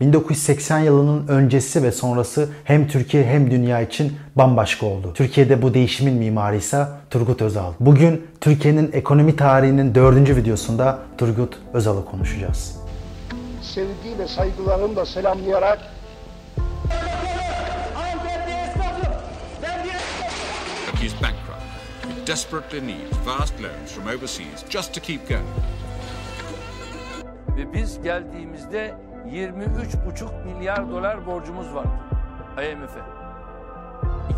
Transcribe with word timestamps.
1980 0.00 0.78
yılının 0.78 1.28
öncesi 1.28 1.82
ve 1.82 1.92
sonrası 1.92 2.48
hem 2.64 2.88
Türkiye 2.88 3.24
hem 3.24 3.50
dünya 3.50 3.80
için 3.80 4.12
bambaşka 4.36 4.86
oldu. 4.86 5.12
Türkiye'de 5.14 5.62
bu 5.62 5.74
değişimin 5.74 6.14
mimarı 6.14 6.56
ise 6.56 6.86
Turgut 7.10 7.42
Özal. 7.42 7.72
Bugün 7.80 8.26
Türkiye'nin 8.40 8.90
ekonomi 8.92 9.36
tarihinin 9.36 9.94
dördüncü 9.94 10.36
videosunda 10.36 10.98
Turgut 11.18 11.58
Özal'ı 11.72 12.04
konuşacağız. 12.04 12.76
Sevgi 13.62 14.18
ve 14.18 14.28
saygılarımla 14.28 15.06
selamlayarak 15.06 15.78
He's 21.00 21.14
bankrupt. 21.22 21.62
He 22.08 22.26
desperately 22.26 22.86
needs 22.86 23.26
vast 23.26 23.54
loans 23.62 23.92
from 23.92 24.06
overseas 24.06 24.70
just 24.70 24.94
to 24.94 25.00
keep 25.00 25.28
going. 25.28 25.46
Ve 27.56 27.72
biz 27.72 28.02
geldiğimizde 28.02 28.94
23,5 29.32 30.44
milyar 30.44 30.90
dolar 30.90 31.26
borcumuz 31.26 31.74
vardı 31.74 31.88
IMF'e. 32.58 33.00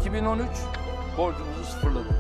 2013 0.00 0.48
borcumuzu 1.18 1.64
sıfırladık. 1.64 2.12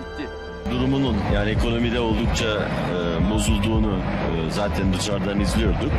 Bitti. 0.00 0.28
durumunun 0.70 1.16
yani 1.34 1.50
ekonomide 1.50 2.00
oldukça 2.00 2.46
e, 2.46 3.30
bozulduğunu 3.30 3.96
e, 3.96 4.50
zaten 4.50 4.92
dışarıdan 4.92 5.40
izliyorduk. 5.40 5.92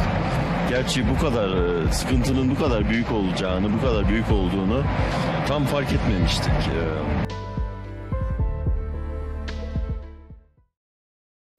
Gerçi 0.69 1.05
bu 1.09 1.19
kadar 1.19 1.49
e, 1.49 1.91
sıkıntının 1.91 2.49
bu 2.49 2.55
kadar 2.55 2.89
büyük 2.89 3.11
olacağını, 3.11 3.73
bu 3.73 3.81
kadar 3.87 4.09
büyük 4.09 4.31
olduğunu 4.31 4.83
tam 5.47 5.65
fark 5.65 5.93
etmemiştik. 5.93 6.51
E, 6.51 6.81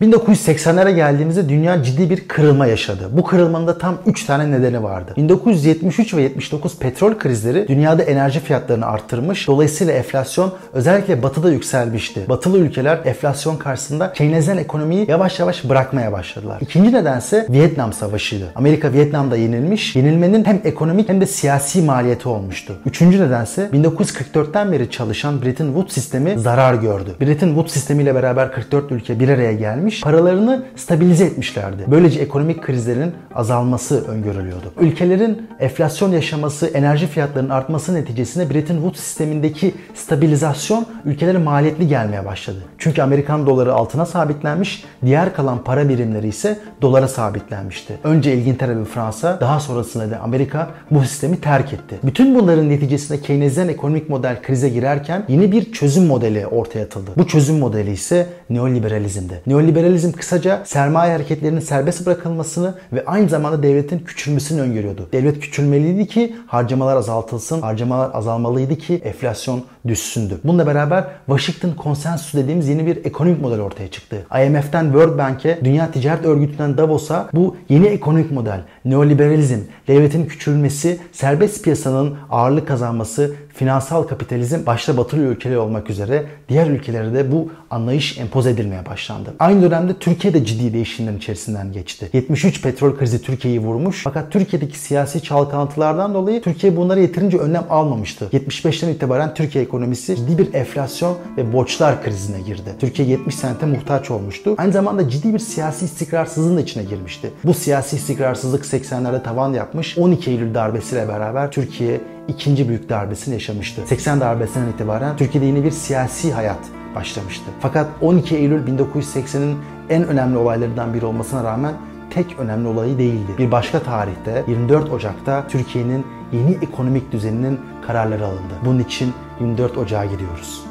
1980'lere 0.07 0.95
geldiğimizde 0.95 1.49
dünya 1.49 1.83
ciddi 1.83 2.11
bir 2.11 2.29
kırılma 2.29 2.67
yaşadı. 2.67 3.09
Bu 3.13 3.25
kırılmanın 3.25 3.67
da 3.67 3.79
tam 3.79 3.99
3 4.07 4.25
tane 4.25 4.51
nedeni 4.51 4.83
vardı. 4.83 5.13
1973 5.17 6.15
ve 6.15 6.23
79 6.23 6.79
petrol 6.79 7.19
krizleri 7.19 7.69
dünyada 7.69 8.03
enerji 8.03 8.41
fiyatlarını 8.41 8.87
arttırmış. 8.87 9.49
Dolayısıyla 9.49 9.93
enflasyon 9.93 10.53
özellikle 10.73 11.23
batıda 11.23 11.51
yükselmişti. 11.51 12.21
Batılı 12.29 12.59
ülkeler 12.59 12.99
enflasyon 13.05 13.57
karşısında 13.57 14.13
Keynesyen 14.13 14.57
ekonomiyi 14.57 15.11
yavaş 15.11 15.41
yavaş 15.41 15.69
bırakmaya 15.69 16.13
başladılar. 16.13 16.59
İkinci 16.61 16.93
nedense 16.93 17.47
Vietnam 17.51 17.93
Savaşı'ydı. 17.93 18.45
Amerika 18.55 18.93
Vietnam'da 18.93 19.37
yenilmiş. 19.37 19.97
Yenilmenin 19.97 20.45
hem 20.45 20.61
ekonomik 20.65 21.09
hem 21.09 21.21
de 21.21 21.27
siyasi 21.27 21.83
maliyeti 21.83 22.29
olmuştu. 22.29 22.77
Üçüncü 22.87 23.21
nedense 23.21 23.71
1944'ten 23.73 24.73
beri 24.73 24.91
çalışan 24.91 25.43
Bretton 25.43 25.67
Woods 25.67 25.95
sistemi 25.95 26.39
zarar 26.39 26.75
gördü. 26.75 27.15
Bretton 27.21 27.49
Woods 27.49 27.73
sistemiyle 27.73 28.15
beraber 28.15 28.53
44 28.53 28.93
ülke 28.93 29.21
bir 29.21 29.29
araya 29.29 29.53
gelmiş 29.53 29.96
paralarını 30.03 30.65
stabilize 30.77 31.25
etmişlerdi. 31.25 31.85
Böylece 31.87 32.21
ekonomik 32.21 32.63
krizlerin 32.63 33.13
azalması 33.35 34.07
öngörülüyordu. 34.07 34.73
Ülkelerin 34.81 35.49
enflasyon 35.61 36.13
yaşaması, 36.13 36.67
enerji 36.67 37.07
fiyatlarının 37.07 37.51
artması 37.51 37.95
neticesinde 37.95 38.55
Bretton 38.55 38.75
Woods 38.75 39.01
sistemindeki 39.01 39.75
stabilizasyon 39.95 40.87
ülkelere 41.05 41.39
maliyetli 41.39 41.89
gelmeye 41.89 42.25
başladı. 42.25 42.59
Çünkü 42.87 43.03
Amerikan 43.03 43.47
doları 43.47 43.75
altına 43.75 44.07
sabitlenmiş, 44.07 44.85
diğer 45.05 45.35
kalan 45.35 45.65
para 45.65 45.89
birimleri 45.89 46.29
ise 46.29 46.59
dolara 46.83 47.09
sabitlenmişti. 47.09 47.99
Önce 48.05 48.37
İngiltere 48.37 48.79
ve 48.79 48.85
Fransa, 48.85 49.41
daha 49.41 49.61
sonrasında 49.61 50.11
da 50.11 50.21
Amerika 50.21 50.71
bu 50.91 51.01
sistemi 51.01 51.41
terk 51.41 51.73
etti. 51.73 51.99
Bütün 52.03 52.35
bunların 52.35 52.71
neticesinde 52.71 53.21
Keynesyen 53.21 53.69
ekonomik 53.69 54.11
model 54.11 54.43
krize 54.43 54.69
girerken 54.69 55.25
yeni 55.29 55.53
bir 55.53 55.73
çözüm 55.73 56.07
modeli 56.07 56.47
ortaya 56.47 56.85
atıldı. 56.85 57.11
Bu 57.17 57.27
çözüm 57.27 57.59
modeli 57.59 57.91
ise 57.91 58.27
neoliberalizmdi. 58.51 59.43
Neoliberalizm 59.47 60.13
kısaca 60.13 60.63
sermaye 60.65 61.13
hareketlerinin 61.13 61.61
serbest 61.61 62.07
bırakılmasını 62.07 62.75
ve 62.93 63.05
aynı 63.07 63.29
zamanda 63.29 63.63
devletin 63.63 63.99
küçülmesini 63.99 64.61
öngörüyordu. 64.61 65.09
Devlet 65.13 65.41
küçülmeliydi 65.41 66.07
ki 66.07 66.37
harcamalar 66.47 66.97
azaltılsın, 66.97 67.61
harcamalar 67.63 68.11
azalmalıydı 68.15 68.77
ki 68.77 69.01
enflasyon 69.05 69.65
düşsündü. 69.89 70.39
Bununla 70.45 70.67
beraber 70.67 71.05
Washington 71.27 71.71
Konsensus 71.71 72.35
dediğimiz 72.35 72.69
yeni 72.69 72.87
bir 72.87 73.05
ekonomik 73.05 73.41
model 73.41 73.61
ortaya 73.61 73.91
çıktı. 73.91 74.27
IMF'den 74.47 74.85
World 74.85 75.19
Bank'e, 75.19 75.61
Dünya 75.65 75.91
Ticaret 75.91 76.25
Örgütü'nden 76.25 76.79
Davos'a 76.79 77.29
bu 77.33 77.57
yeni 77.69 77.87
ekonomik 77.87 78.31
model, 78.31 78.61
neoliberalizm, 78.85 79.59
devletin 79.89 80.27
küçülmesi, 80.27 80.99
serbest 81.13 81.65
piyasanın 81.65 82.17
ağırlık 82.31 82.69
kazanması, 82.69 83.35
finansal 83.57 84.03
kapitalizm 84.03 84.67
başta 84.67 84.97
batılı 84.97 85.21
ülkeler 85.21 85.57
olmak 85.57 85.91
üzere 85.91 86.25
diğer 86.49 86.67
ülkelere 86.67 87.15
de 87.15 87.33
bu 87.33 87.51
anlayış 87.71 88.19
empoze 88.19 88.51
edilmeye 88.51 88.87
başlandı. 88.87 89.35
Aynı 89.39 89.63
dönemde 89.63 89.95
Türkiye 89.95 90.35
de 90.35 90.45
ciddi 90.45 90.73
değişimlerin 90.73 91.19
içerisinden 91.19 91.73
geçti. 91.73 92.11
73 92.13 92.63
petrol 92.63 92.97
krizi 92.97 93.23
Türkiye'yi 93.23 93.61
vurmuş 93.61 94.01
fakat 94.05 94.33
Türkiye'deki 94.33 94.79
siyasi 94.79 95.23
çalkantılardan 95.23 96.15
dolayı 96.15 96.43
Türkiye 96.43 96.77
bunlara 96.77 97.01
yeterince 97.01 97.39
önlem 97.39 97.65
almamıştı. 97.71 98.29
75'ten 98.33 98.89
itibaren 98.89 99.35
Türkiye 99.35 99.65
ekonomisi 99.65 100.17
ciddi 100.17 100.39
bir 100.39 100.55
enflasyon 100.55 101.17
ve 101.37 101.53
borçlar 101.53 102.03
krizine 102.03 102.41
girdi. 102.41 102.71
Türkiye 102.81 103.09
70 103.09 103.35
sente 103.35 103.67
muhtaç 103.67 104.11
olmuştu. 104.11 104.55
Aynı 104.59 104.73
zamanda 104.73 105.09
ciddi 105.09 105.35
bir 105.35 105.39
siyasi 105.39 105.85
istikrarsızlığın 105.85 106.57
da 106.57 106.61
içine 106.61 106.85
girmişti. 106.85 107.31
Bu 107.45 107.55
siyasi 107.55 107.97
istikrarsızlık 107.97 108.65
80'lerde 108.65 109.23
tavan 109.23 109.53
yapmış. 109.53 109.99
12 109.99 110.31
Eylül 110.31 110.55
darbesiyle 110.55 111.09
beraber 111.09 111.51
Türkiye 111.51 112.01
ikinci 112.29 112.69
büyük 112.69 112.89
darbesini 112.89 113.35
yaşamıştı. 113.35 113.83
80 113.87 114.21
darbesinden 114.21 114.69
itibaren 114.69 115.17
Türkiye'de 115.17 115.47
yeni 115.47 115.65
bir 115.65 115.71
siyasi 115.71 116.33
hayat 116.33 116.61
başlamıştı. 116.95 117.45
Fakat 117.61 117.87
12 118.01 118.37
Eylül 118.37 118.67
1980'in 118.67 119.59
en 119.91 120.05
önemli 120.09 120.39
olaylarından 120.39 120.95
biri 120.95 121.07
olmasına 121.07 121.45
rağmen 121.45 121.75
tek 122.11 122.39
önemli 122.39 122.69
olayı 122.69 122.99
değildi. 122.99 123.33
Bir 123.39 123.51
başka 123.51 123.83
tarihte 123.83 124.45
24 124.49 124.91
Ocak'ta 124.91 125.47
Türkiye'nin 125.49 126.07
yeni 126.33 126.51
ekonomik 126.63 127.13
düzeninin 127.13 127.61
kararları 127.87 128.27
alındı. 128.27 128.55
Bunun 128.65 128.79
için 128.79 129.13
24 129.41 129.79
Ocağı 129.79 130.07
gidiyoruz. 130.07 130.66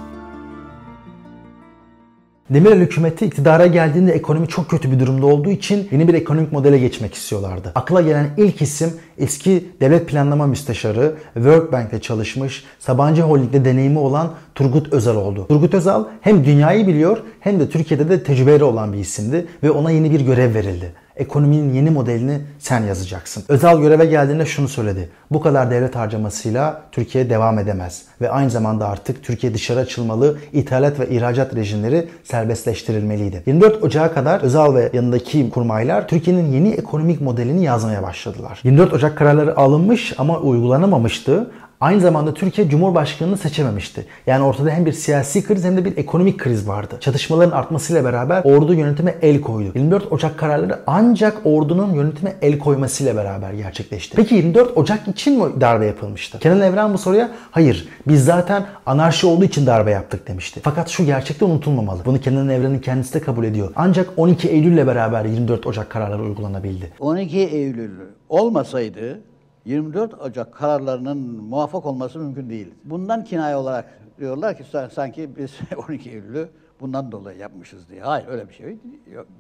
Demirel 2.50 2.80
hükümeti 2.80 3.26
iktidara 3.26 3.68
geldiğinde 3.68 4.12
ekonomi 4.12 4.48
çok 4.48 4.70
kötü 4.70 4.92
bir 4.92 5.00
durumda 5.00 5.26
olduğu 5.26 5.50
için 5.50 5.88
yeni 5.92 6.08
bir 6.08 6.14
ekonomik 6.14 6.52
modele 6.52 6.78
geçmek 6.78 7.14
istiyorlardı. 7.14 7.72
Akla 7.76 8.02
gelen 8.02 8.30
ilk 8.38 8.62
isim 8.62 8.94
eski 9.18 9.66
devlet 9.82 10.08
planlama 10.08 10.48
müsteşarı, 10.48 11.16
World 11.34 11.72
Bank'te 11.72 12.02
çalışmış, 12.02 12.64
Sabancı 12.80 13.22
Holding'de 13.22 13.66
deneyimi 13.66 14.00
olan 14.00 14.32
Turgut 14.56 14.94
Özal 14.94 15.16
oldu. 15.16 15.46
Turgut 15.48 15.74
Özal 15.74 16.06
hem 16.22 16.46
dünyayı 16.46 16.88
biliyor 16.88 17.18
hem 17.46 17.60
de 17.60 17.70
Türkiye'de 17.70 18.10
de 18.10 18.24
tecrübeli 18.24 18.64
olan 18.64 18.94
bir 18.94 18.98
isimdi 18.98 19.46
ve 19.64 19.72
ona 19.72 19.92
yeni 19.92 20.12
bir 20.12 20.20
görev 20.20 20.54
verildi 20.54 20.94
ekonominin 21.16 21.74
yeni 21.74 21.90
modelini 21.90 22.42
sen 22.60 22.84
yazacaksın. 22.84 23.44
Özal 23.50 23.82
göreve 23.82 24.06
geldiğinde 24.06 24.46
şunu 24.46 24.68
söyledi. 24.68 25.10
Bu 25.32 25.42
kadar 25.42 25.72
devlet 25.72 25.96
harcamasıyla 25.96 26.82
Türkiye 26.92 27.30
devam 27.30 27.60
edemez. 27.60 28.02
Ve 28.22 28.30
aynı 28.30 28.50
zamanda 28.50 28.88
artık 28.88 29.24
Türkiye 29.24 29.54
dışarı 29.54 29.80
açılmalı, 29.80 30.38
ithalat 30.54 31.00
ve 31.00 31.10
ihracat 31.10 31.56
rejimleri 31.56 32.08
serbestleştirilmeliydi. 32.24 33.44
24 33.46 33.84
Ocak'a 33.84 34.14
kadar 34.14 34.42
Özal 34.42 34.76
ve 34.76 34.90
yanındaki 34.94 35.50
kurmaylar 35.50 36.08
Türkiye'nin 36.08 36.52
yeni 36.52 36.70
ekonomik 36.70 37.22
modelini 37.22 37.64
yazmaya 37.64 38.04
başladılar. 38.04 38.60
24 38.64 38.94
Ocak 38.94 39.18
kararları 39.18 39.58
alınmış 39.58 40.14
ama 40.18 40.40
uygulanamamıştı. 40.40 41.52
Aynı 41.82 42.02
zamanda 42.02 42.34
Türkiye 42.34 42.70
Cumhurbaşkanı'nı 42.70 43.38
seçememişti. 43.38 44.06
Yani 44.28 44.44
ortada 44.44 44.70
hem 44.70 44.86
bir 44.86 44.92
siyasi 44.92 45.44
kriz 45.44 45.64
hem 45.64 45.78
de 45.78 45.86
bir 45.86 45.98
ekonomik 45.98 46.40
kriz 46.40 46.68
vardı. 46.68 46.98
Çatışmaların 47.00 47.52
artmasıyla 47.52 48.04
beraber 48.04 48.42
ordu 48.44 48.74
yönetime 48.74 49.16
el 49.22 49.42
koydu. 49.42 49.72
24 49.76 50.12
Ocak 50.12 50.38
kararları 50.38 50.80
ancak 50.88 51.38
ordunun 51.44 51.94
yönetime 51.94 52.36
el 52.42 52.60
koymasıyla 52.60 53.16
beraber 53.16 53.54
gerçekleşti. 53.54 54.16
Peki 54.16 54.36
24 54.36 54.78
Ocak 54.78 55.08
için 55.08 55.44
mi 55.44 55.62
darbe 55.62 55.86
yapılmıştı? 55.86 56.40
Kenan 56.40 56.62
Evren 56.62 56.94
bu 56.94 56.98
soruya 56.98 57.32
hayır 57.52 57.88
biz 58.08 58.26
zaten 58.26 58.66
anarşi 58.86 59.28
olduğu 59.28 59.46
için 59.46 59.66
darbe 59.66 59.92
yaptık 59.92 60.28
demişti. 60.28 60.60
Fakat 60.64 60.90
şu 60.90 61.06
gerçekte 61.06 61.46
unutulmamalı. 61.46 62.06
Bunu 62.06 62.20
Kenan 62.22 62.50
Evren'in 62.50 62.80
kendisi 62.80 63.14
de 63.14 63.22
kabul 63.22 63.44
ediyor. 63.44 63.72
Ancak 63.76 64.10
12 64.18 64.50
Eylül 64.50 64.74
ile 64.74 64.88
beraber 64.88 65.26
24 65.26 65.68
Ocak 65.68 65.90
kararları 65.90 66.22
uygulanabildi. 66.22 66.94
12 67.00 67.40
Eylül 67.40 67.92
olmasaydı 68.30 69.20
24 69.66 70.22
Ocak 70.22 70.54
kararlarının 70.54 71.18
muvaffak 71.44 71.86
olması 71.86 72.20
mümkün 72.20 72.50
değil. 72.50 72.74
Bundan 72.84 73.24
kinaye 73.24 73.56
olarak 73.56 74.00
diyorlar 74.20 74.58
ki 74.58 74.64
sanki 74.92 75.30
biz 75.38 75.60
12 75.88 76.10
Eylül'ü 76.10 76.50
bundan 76.80 77.12
dolayı 77.12 77.40
yapmışız 77.40 77.90
diye. 77.90 78.02
Hayır 78.02 78.28
öyle 78.28 78.50
bir 78.50 78.54
şey 78.54 78.78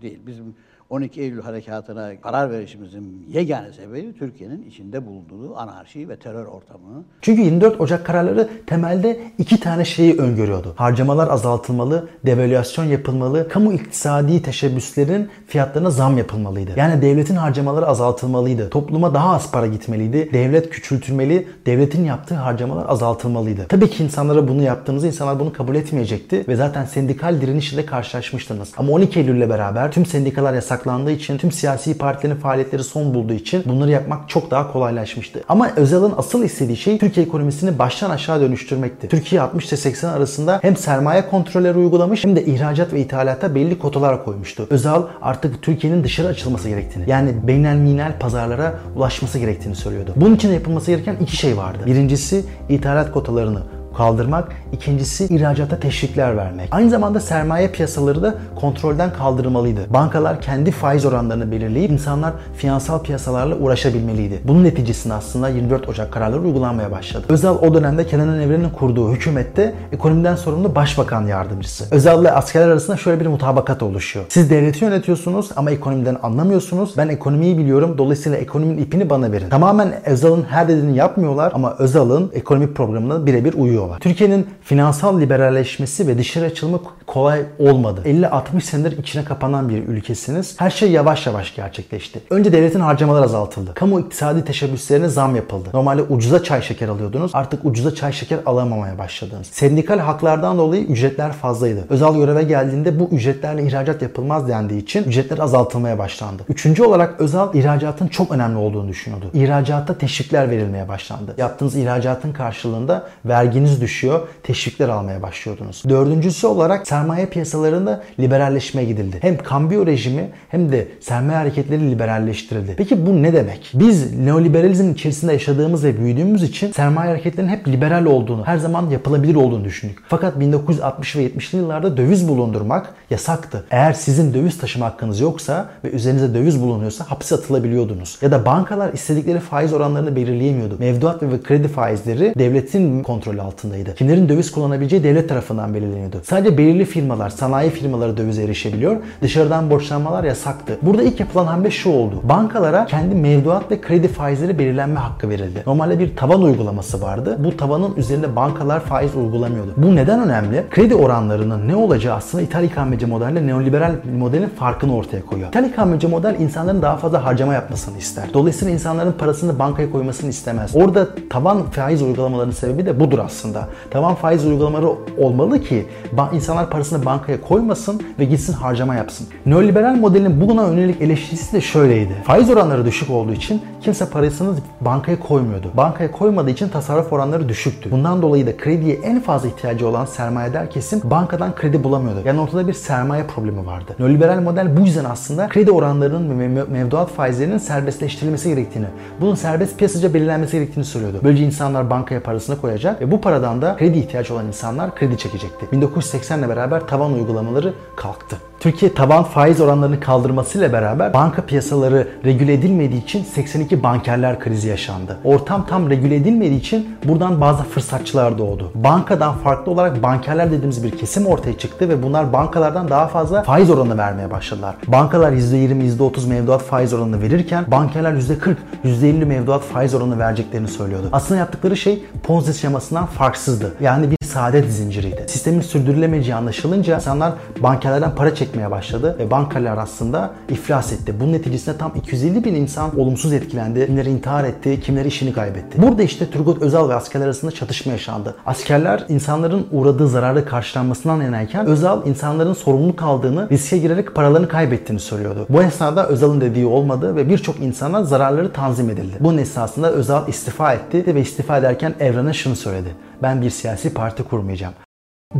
değil. 0.01 0.19
Bizim 0.27 0.55
12 0.89 1.21
Eylül 1.21 1.41
harekatına 1.41 2.21
karar 2.21 2.51
verişimizin 2.51 3.25
yegane 3.29 3.73
sebebi 3.73 4.13
Türkiye'nin 4.19 4.65
içinde 4.69 5.05
bulunduğu 5.05 5.57
anarşi 5.57 6.09
ve 6.09 6.15
terör 6.15 6.45
ortamı. 6.45 7.03
Çünkü 7.21 7.41
24 7.41 7.81
Ocak 7.81 8.05
kararları 8.05 8.49
temelde 8.67 9.19
iki 9.37 9.59
tane 9.59 9.85
şeyi 9.85 10.17
öngörüyordu. 10.17 10.73
Harcamalar 10.77 11.27
azaltılmalı, 11.27 12.09
devalüasyon 12.25 12.85
yapılmalı, 12.85 13.49
kamu 13.49 13.73
iktisadi 13.73 14.41
teşebbüslerin 14.41 15.29
fiyatlarına 15.47 15.89
zam 15.89 16.17
yapılmalıydı. 16.17 16.71
Yani 16.75 17.01
devletin 17.01 17.35
harcamaları 17.35 17.87
azaltılmalıydı. 17.87 18.69
Topluma 18.69 19.13
daha 19.13 19.35
az 19.35 19.51
para 19.51 19.67
gitmeliydi. 19.67 20.29
Devlet 20.33 20.69
küçültülmeli, 20.69 21.47
devletin 21.65 22.05
yaptığı 22.05 22.35
harcamalar 22.35 22.89
azaltılmalıydı. 22.89 23.67
Tabii 23.67 23.89
ki 23.89 24.03
insanlara 24.03 24.47
bunu 24.47 24.61
yaptığınızda 24.61 25.07
insanlar 25.07 25.39
bunu 25.39 25.53
kabul 25.53 25.75
etmeyecekti 25.75 26.45
ve 26.47 26.55
zaten 26.55 26.85
sendikal 26.85 27.41
direnişle 27.41 27.85
karşılaşmıştınız. 27.85 28.71
Ama 28.77 28.91
12 28.91 29.19
Eylül 29.19 29.37
ile 29.37 29.49
beraber 29.49 29.91
tüm 29.91 30.05
sendikalar 30.05 30.53
yasak 30.53 30.74
yasaklandığı 30.75 31.11
için 31.11 31.37
tüm 31.37 31.51
siyasi 31.51 31.97
partilerin 31.97 32.35
faaliyetleri 32.35 32.83
son 32.83 33.13
bulduğu 33.13 33.33
için 33.33 33.63
bunları 33.65 33.91
yapmak 33.91 34.29
çok 34.29 34.51
daha 34.51 34.71
kolaylaşmıştı. 34.71 35.43
Ama 35.49 35.71
Özal'ın 35.75 36.13
asıl 36.17 36.43
istediği 36.43 36.77
şey 36.77 36.97
Türkiye 36.97 37.25
ekonomisini 37.25 37.79
baştan 37.79 38.09
aşağı 38.09 38.41
dönüştürmekti. 38.41 39.07
Türkiye 39.07 39.41
60 39.41 39.69
ile 39.69 39.77
80 39.77 40.09
arasında 40.09 40.59
hem 40.61 40.77
sermaye 40.77 41.29
kontrolleri 41.29 41.77
uygulamış 41.77 42.23
hem 42.23 42.35
de 42.35 42.45
ihracat 42.45 42.93
ve 42.93 42.99
ithalata 42.99 43.55
belli 43.55 43.79
kotalar 43.79 44.25
koymuştu. 44.25 44.67
Özal 44.69 45.03
artık 45.21 45.61
Türkiye'nin 45.61 46.03
dışarı 46.03 46.27
açılması 46.27 46.69
gerektiğini 46.69 47.09
yani 47.09 47.33
beynel 47.47 47.75
minel 47.75 48.19
pazarlara 48.19 48.73
ulaşması 48.95 49.39
gerektiğini 49.39 49.75
söylüyordu. 49.75 50.13
Bunun 50.15 50.35
için 50.35 50.53
yapılması 50.53 50.91
gereken 50.91 51.15
iki 51.21 51.35
şey 51.35 51.57
vardı. 51.57 51.79
Birincisi 51.85 52.45
ithalat 52.69 53.11
kotalarını 53.11 53.61
kaldırmak, 53.97 54.51
ikincisi 54.71 55.25
ihracata 55.25 55.79
teşvikler 55.79 56.37
vermek. 56.37 56.67
Aynı 56.71 56.89
zamanda 56.89 57.19
sermaye 57.19 57.67
piyasaları 57.67 58.23
da 58.23 58.35
kontrolden 58.55 59.13
kaldırılmalıydı. 59.13 59.93
Bankalar 59.93 60.41
kendi 60.41 60.71
faiz 60.71 61.05
oranlarını 61.05 61.51
belirleyip 61.51 61.91
insanlar 61.91 62.33
finansal 62.57 63.03
piyasalarla 63.03 63.55
uğraşabilmeliydi. 63.55 64.39
Bunun 64.43 64.63
neticesinde 64.63 65.13
aslında 65.13 65.49
24 65.49 65.89
Ocak 65.89 66.11
kararları 66.11 66.41
uygulanmaya 66.41 66.91
başladı. 66.91 67.25
Özal 67.29 67.57
o 67.57 67.73
dönemde 67.73 68.07
Kenan 68.07 68.39
Evren'in 68.39 68.69
kurduğu 68.69 69.11
hükümette 69.11 69.73
ekonomiden 69.91 70.35
sorumlu 70.35 70.75
başbakan 70.75 71.27
yardımcısı. 71.27 71.85
Özal 71.91 72.21
ile 72.21 72.31
askerler 72.31 72.67
arasında 72.67 72.97
şöyle 72.97 73.19
bir 73.19 73.27
mutabakat 73.27 73.83
oluşuyor. 73.83 74.25
Siz 74.29 74.49
devleti 74.49 74.85
yönetiyorsunuz 74.85 75.49
ama 75.55 75.71
ekonomiden 75.71 76.17
anlamıyorsunuz. 76.23 76.93
Ben 76.97 77.07
ekonomiyi 77.07 77.57
biliyorum. 77.57 77.95
Dolayısıyla 77.97 78.37
ekonominin 78.37 78.77
ipini 78.77 79.09
bana 79.09 79.31
verin. 79.31 79.49
Tamamen 79.49 79.93
Özal'ın 80.05 80.43
her 80.43 80.67
dediğini 80.67 80.97
yapmıyorlar 80.97 81.51
ama 81.55 81.75
Özal'ın 81.79 82.31
ekonomik 82.33 82.75
programına 82.75 83.25
birebir 83.25 83.53
uyuyor 83.53 83.84
ediyorlar. 83.85 83.99
Türkiye'nin 83.99 84.47
finansal 84.61 85.21
liberalleşmesi 85.21 86.07
ve 86.07 86.17
dışarı 86.17 86.45
açılımı 86.45 86.79
kolay 87.07 87.41
olmadı. 87.59 88.01
50-60 88.05 88.61
senedir 88.61 88.97
içine 88.97 89.25
kapanan 89.25 89.69
bir 89.69 89.87
ülkesiniz. 89.87 90.55
Her 90.59 90.69
şey 90.69 90.91
yavaş 90.91 91.27
yavaş 91.27 91.55
gerçekleşti. 91.55 92.19
Önce 92.29 92.51
devletin 92.51 92.79
harcamalar 92.79 93.23
azaltıldı. 93.23 93.73
Kamu 93.73 93.99
iktisadi 93.99 94.45
teşebbüslerine 94.45 95.09
zam 95.09 95.35
yapıldı. 95.35 95.69
Normalde 95.73 96.01
ucuza 96.01 96.43
çay 96.43 96.61
şeker 96.61 96.87
alıyordunuz. 96.87 97.31
Artık 97.33 97.65
ucuza 97.65 97.95
çay 97.95 98.13
şeker 98.13 98.39
alamamaya 98.45 98.97
başladınız. 98.97 99.47
Sendikal 99.47 99.99
haklardan 99.99 100.57
dolayı 100.57 100.83
ücretler 100.83 101.31
fazlaydı. 101.31 101.85
Özel 101.89 102.13
göreve 102.13 102.43
geldiğinde 102.43 102.99
bu 102.99 103.09
ücretlerle 103.11 103.63
ihracat 103.67 104.01
yapılmaz 104.01 104.47
dendiği 104.47 104.81
için 104.81 105.03
ücretler 105.03 105.37
azaltılmaya 105.37 105.97
başlandı. 105.97 106.43
Üçüncü 106.49 106.83
olarak 106.83 107.21
özel 107.21 107.47
ihracatın 107.53 108.07
çok 108.07 108.31
önemli 108.31 108.57
olduğunu 108.57 108.87
düşünüyordu. 108.87 109.29
İhracatta 109.33 109.97
teşvikler 109.97 110.49
verilmeye 110.49 110.87
başlandı. 110.87 111.35
Yaptığınız 111.37 111.75
ihracatın 111.75 112.33
karşılığında 112.33 113.03
verginiz 113.25 113.74
düşüyor, 113.81 114.27
teşvikler 114.43 114.89
almaya 114.89 115.21
başlıyordunuz. 115.21 115.83
Dördüncüsü 115.89 116.47
olarak 116.47 116.87
sermaye 116.87 117.25
piyasalarında 117.25 118.03
liberalleşme 118.19 118.83
gidildi. 118.83 119.17
Hem 119.21 119.37
kambiyo 119.37 119.85
rejimi 119.85 120.29
hem 120.49 120.71
de 120.71 120.87
sermaye 120.99 121.37
hareketleri 121.37 121.91
liberalleştirildi. 121.91 122.73
Peki 122.77 123.05
bu 123.05 123.23
ne 123.23 123.33
demek? 123.33 123.71
Biz 123.73 124.19
neoliberalizmin 124.19 124.93
içerisinde 124.93 125.33
yaşadığımız 125.33 125.83
ve 125.83 125.99
büyüdüğümüz 125.99 126.43
için 126.43 126.71
sermaye 126.71 127.09
hareketlerinin 127.09 127.51
hep 127.51 127.67
liberal 127.67 128.05
olduğunu, 128.05 128.45
her 128.45 128.57
zaman 128.57 128.89
yapılabilir 128.89 129.35
olduğunu 129.35 129.65
düşündük. 129.65 129.97
Fakat 130.07 130.39
1960 130.39 131.15
ve 131.15 131.27
70'li 131.27 131.57
yıllarda 131.57 131.97
döviz 131.97 132.27
bulundurmak 132.27 132.93
yasaktı. 133.09 133.65
Eğer 133.71 133.93
sizin 133.93 134.33
döviz 134.33 134.57
taşıma 134.57 134.85
hakkınız 134.85 135.19
yoksa 135.19 135.69
ve 135.83 135.89
üzerinize 135.89 136.33
döviz 136.33 136.61
bulunuyorsa 136.61 137.11
hapse 137.11 137.35
atılabiliyordunuz. 137.35 138.17
Ya 138.21 138.31
da 138.31 138.45
bankalar 138.45 138.93
istedikleri 138.93 139.39
faiz 139.39 139.73
oranlarını 139.73 140.15
belirleyemiyordu. 140.15 140.75
Mevduat 140.79 141.23
ve 141.23 141.41
kredi 141.43 141.67
faizleri 141.67 142.33
devletin 142.39 143.03
kontrolü 143.03 143.41
altındaydı. 143.65 143.95
Kimlerin 143.95 144.29
döviz 144.29 144.51
kullanabileceği 144.51 145.03
devlet 145.03 145.29
tarafından 145.29 145.73
belirleniyordu. 145.73 146.21
Sadece 146.23 146.57
belirli 146.57 146.85
firmalar, 146.85 147.29
sanayi 147.29 147.69
firmaları 147.69 148.17
dövize 148.17 148.43
erişebiliyor. 148.43 148.97
Dışarıdan 149.21 149.69
borçlanmalar 149.69 150.23
yasaktı. 150.23 150.77
Burada 150.81 151.03
ilk 151.03 151.19
yapılan 151.19 151.45
hamle 151.45 151.71
şu 151.71 151.89
oldu. 151.89 152.15
Bankalara 152.23 152.85
kendi 152.85 153.15
mevduat 153.15 153.71
ve 153.71 153.81
kredi 153.81 154.07
faizleri 154.07 154.59
belirlenme 154.59 154.99
hakkı 154.99 155.29
verildi. 155.29 155.63
Normalde 155.67 155.99
bir 155.99 156.15
taban 156.15 156.41
uygulaması 156.41 157.01
vardı. 157.01 157.37
Bu 157.39 157.57
tavanın 157.57 157.95
üzerinde 157.95 158.35
bankalar 158.35 158.79
faiz 158.79 159.15
uygulamıyordu. 159.15 159.73
Bu 159.77 159.95
neden 159.95 160.19
önemli? 160.19 160.63
Kredi 160.69 160.95
oranlarının 160.95 161.67
ne 161.67 161.75
olacağı 161.75 162.15
aslında 162.15 162.43
İthal 162.43 162.63
ikameci 162.63 163.05
modelle 163.05 163.47
neoliberal 163.47 163.95
modelin 164.19 164.49
farkını 164.49 164.95
ortaya 164.95 165.25
koyuyor. 165.25 165.49
İthal 165.49 165.65
ikameci 165.65 166.07
model 166.07 166.35
insanların 166.39 166.81
daha 166.81 166.97
fazla 166.97 167.25
harcama 167.25 167.53
yapmasını 167.53 167.97
ister. 167.97 168.25
Dolayısıyla 168.33 168.73
insanların 168.73 169.11
parasını 169.11 169.59
bankaya 169.59 169.91
koymasını 169.91 170.29
istemez. 170.29 170.71
Orada 170.75 171.07
taban 171.29 171.63
faiz 171.63 172.01
uygulamalarının 172.01 172.53
sebebi 172.53 172.85
de 172.85 172.99
budur 172.99 173.19
aslında. 173.19 173.54
Taban 173.91 174.15
faiz 174.15 174.45
uygulamaları 174.45 174.89
olmalı 175.17 175.61
ki 175.61 175.85
insanlar 176.33 176.69
parasını 176.69 177.05
bankaya 177.05 177.41
koymasın 177.41 178.01
ve 178.19 178.25
gitsin 178.25 178.53
harcama 178.53 178.95
yapsın. 178.95 179.27
Neoliberal 179.45 179.95
modelin 179.95 180.41
buna 180.41 180.67
yönelik 180.67 181.01
eleştirisi 181.01 181.53
de 181.53 181.61
şöyleydi. 181.61 182.13
Faiz 182.23 182.49
oranları 182.49 182.85
düşük 182.85 183.09
olduğu 183.09 183.33
için 183.33 183.61
kimse 183.81 184.09
parasını 184.09 184.55
bankaya 184.81 185.19
koymuyordu. 185.19 185.67
Bankaya 185.77 186.11
koymadığı 186.11 186.49
için 186.49 186.69
tasarruf 186.69 187.13
oranları 187.13 187.49
düşüktü. 187.49 187.91
Bundan 187.91 188.21
dolayı 188.21 188.47
da 188.47 188.57
krediye 188.57 188.95
en 188.95 189.19
fazla 189.19 189.47
ihtiyacı 189.47 189.87
olan 189.87 190.05
sermayedar 190.05 190.69
kesim 190.69 191.01
bankadan 191.03 191.55
kredi 191.55 191.83
bulamıyordu. 191.83 192.19
Yani 192.25 192.39
ortada 192.41 192.67
bir 192.67 192.73
sermaye 192.73 193.23
problemi 193.23 193.65
vardı. 193.65 193.95
Neoliberal 193.99 194.41
model 194.41 194.77
bu 194.77 194.81
yüzden 194.85 195.05
aslında 195.05 195.47
kredi 195.47 195.71
oranlarının 195.71 196.39
ve 196.39 196.47
mevduat 196.47 197.09
faizlerinin 197.09 197.57
serbestleştirilmesi 197.57 198.49
gerektiğini, 198.49 198.85
bunun 199.21 199.35
serbest 199.35 199.77
piyasaca 199.77 200.13
belirlenmesi 200.13 200.51
gerektiğini 200.51 200.85
söylüyordu. 200.85 201.19
Böylece 201.23 201.45
insanlar 201.45 201.89
bankaya 201.89 202.23
parasını 202.23 202.61
koyacak 202.61 203.01
ve 203.01 203.11
bu 203.11 203.21
paradan 203.35 203.61
da 203.61 203.75
kredi 203.77 203.97
ihtiyaç 203.99 204.31
olan 204.31 204.47
insanlar 204.47 204.95
kredi 204.95 205.17
çekecekti. 205.17 205.71
1980 205.71 206.39
ile 206.39 206.49
beraber 206.49 206.87
tavan 206.87 207.13
uygulamaları 207.13 207.73
kalktı. 207.95 208.37
Türkiye 208.59 208.93
taban 208.93 209.23
faiz 209.23 209.61
oranlarını 209.61 209.99
kaldırmasıyla 209.99 210.73
beraber 210.73 211.13
banka 211.13 211.41
piyasaları 211.41 212.07
regüle 212.25 212.53
edilmediği 212.53 213.03
için 213.03 213.23
82 213.23 213.83
bankerler 213.83 214.39
krizi 214.39 214.67
yaşandı. 214.67 215.17
Ortam 215.23 215.65
tam 215.65 215.89
regüle 215.89 216.15
edilmediği 216.15 216.59
için 216.59 216.97
buradan 217.05 217.41
bazı 217.41 217.63
fırsatçılar 217.63 218.37
doğdu. 218.37 218.71
Bankadan 218.75 219.37
farklı 219.37 219.71
olarak 219.71 220.03
bankerler 220.03 220.51
dediğimiz 220.51 220.83
bir 220.83 220.91
kesim 220.91 221.25
ortaya 221.25 221.57
çıktı 221.57 221.89
ve 221.89 222.03
bunlar 222.03 222.33
bankalardan 222.33 222.89
daha 222.89 223.07
fazla 223.07 223.43
faiz 223.43 223.69
oranı 223.69 223.97
vermeye 223.97 224.31
başladılar. 224.31 224.75
Bankalar 224.87 225.31
%20, 225.31 225.97
%30 225.97 226.27
mevduat 226.27 226.61
faiz 226.61 226.93
oranını 226.93 227.21
verirken 227.21 227.65
bankerler 227.67 228.13
%40, 228.13 228.55
%50 228.83 229.25
mevduat 229.25 229.61
faiz 229.61 229.93
oranını 229.93 230.19
vereceklerini 230.19 230.67
söylüyordu. 230.67 231.09
Aslında 231.11 231.39
yaptıkları 231.39 231.77
şey 231.77 232.03
Ponzi 232.23 232.53
şemasından 232.53 233.05
farksızdı. 233.05 233.73
Yani 233.81 234.11
bir 234.11 234.25
saadet 234.25 234.71
zinciriydi. 234.73 235.25
Sistemin 235.27 235.61
sürdürülemeyeceği 235.61 236.35
anlaşılınca 236.35 236.95
insanlar 236.95 237.33
bankerlerden 237.59 238.15
para 238.15 238.35
çekmeye 238.45 238.71
başladı 238.71 239.15
ve 239.19 239.31
bankalar 239.31 239.77
aslında 239.77 240.33
iflas 240.49 240.93
etti. 240.93 241.13
Bunun 241.19 241.33
neticesinde 241.33 241.77
tam 241.77 241.91
250 241.95 242.43
bin 242.43 242.55
insan 242.55 242.99
olumsuz 242.99 243.33
etkilendi. 243.33 243.85
Kimleri 243.85 244.09
intihar 244.09 244.43
etti, 244.43 244.79
kimleri 244.81 245.07
işini 245.07 245.33
kaybetti. 245.33 245.81
Burada 245.81 246.03
işte 246.03 246.29
Turgut 246.29 246.61
Özal 246.61 246.89
ve 246.89 246.93
askerler 246.93 247.25
arasında 247.25 247.51
çatışma 247.51 247.91
yaşandı. 247.91 248.35
Askerler 248.45 249.05
insanların 249.09 249.67
uğradığı 249.71 250.07
zararı 250.07 250.45
karşılanmasından 250.45 251.21
yanayken 251.21 251.65
Özal 251.65 252.07
insanların 252.07 252.53
sorumluluk 252.53 253.03
aldığını, 253.03 253.49
riske 253.51 253.77
girerek 253.77 254.15
paralarını 254.15 254.47
kaybettiğini 254.47 254.99
söylüyordu. 254.99 255.45
Bu 255.49 255.63
esnada 255.63 256.07
Özal'ın 256.07 256.41
dediği 256.41 256.65
olmadı 256.65 257.15
ve 257.15 257.29
birçok 257.29 257.59
insana 257.59 258.03
zararları 258.03 258.53
tanzim 258.53 258.89
edildi. 258.89 259.17
Bunun 259.19 259.37
esnasında 259.37 259.91
Özal 259.91 260.27
istifa 260.27 260.73
etti 260.73 261.15
ve 261.15 261.21
istifa 261.21 261.57
ederken 261.57 261.93
Evren'e 261.99 262.33
şunu 262.33 262.55
söyledi. 262.55 262.89
Ben 263.23 263.41
bir 263.41 263.49
siyasi 263.49 263.93
parti 263.93 264.23
kurmayacağım. 264.23 264.84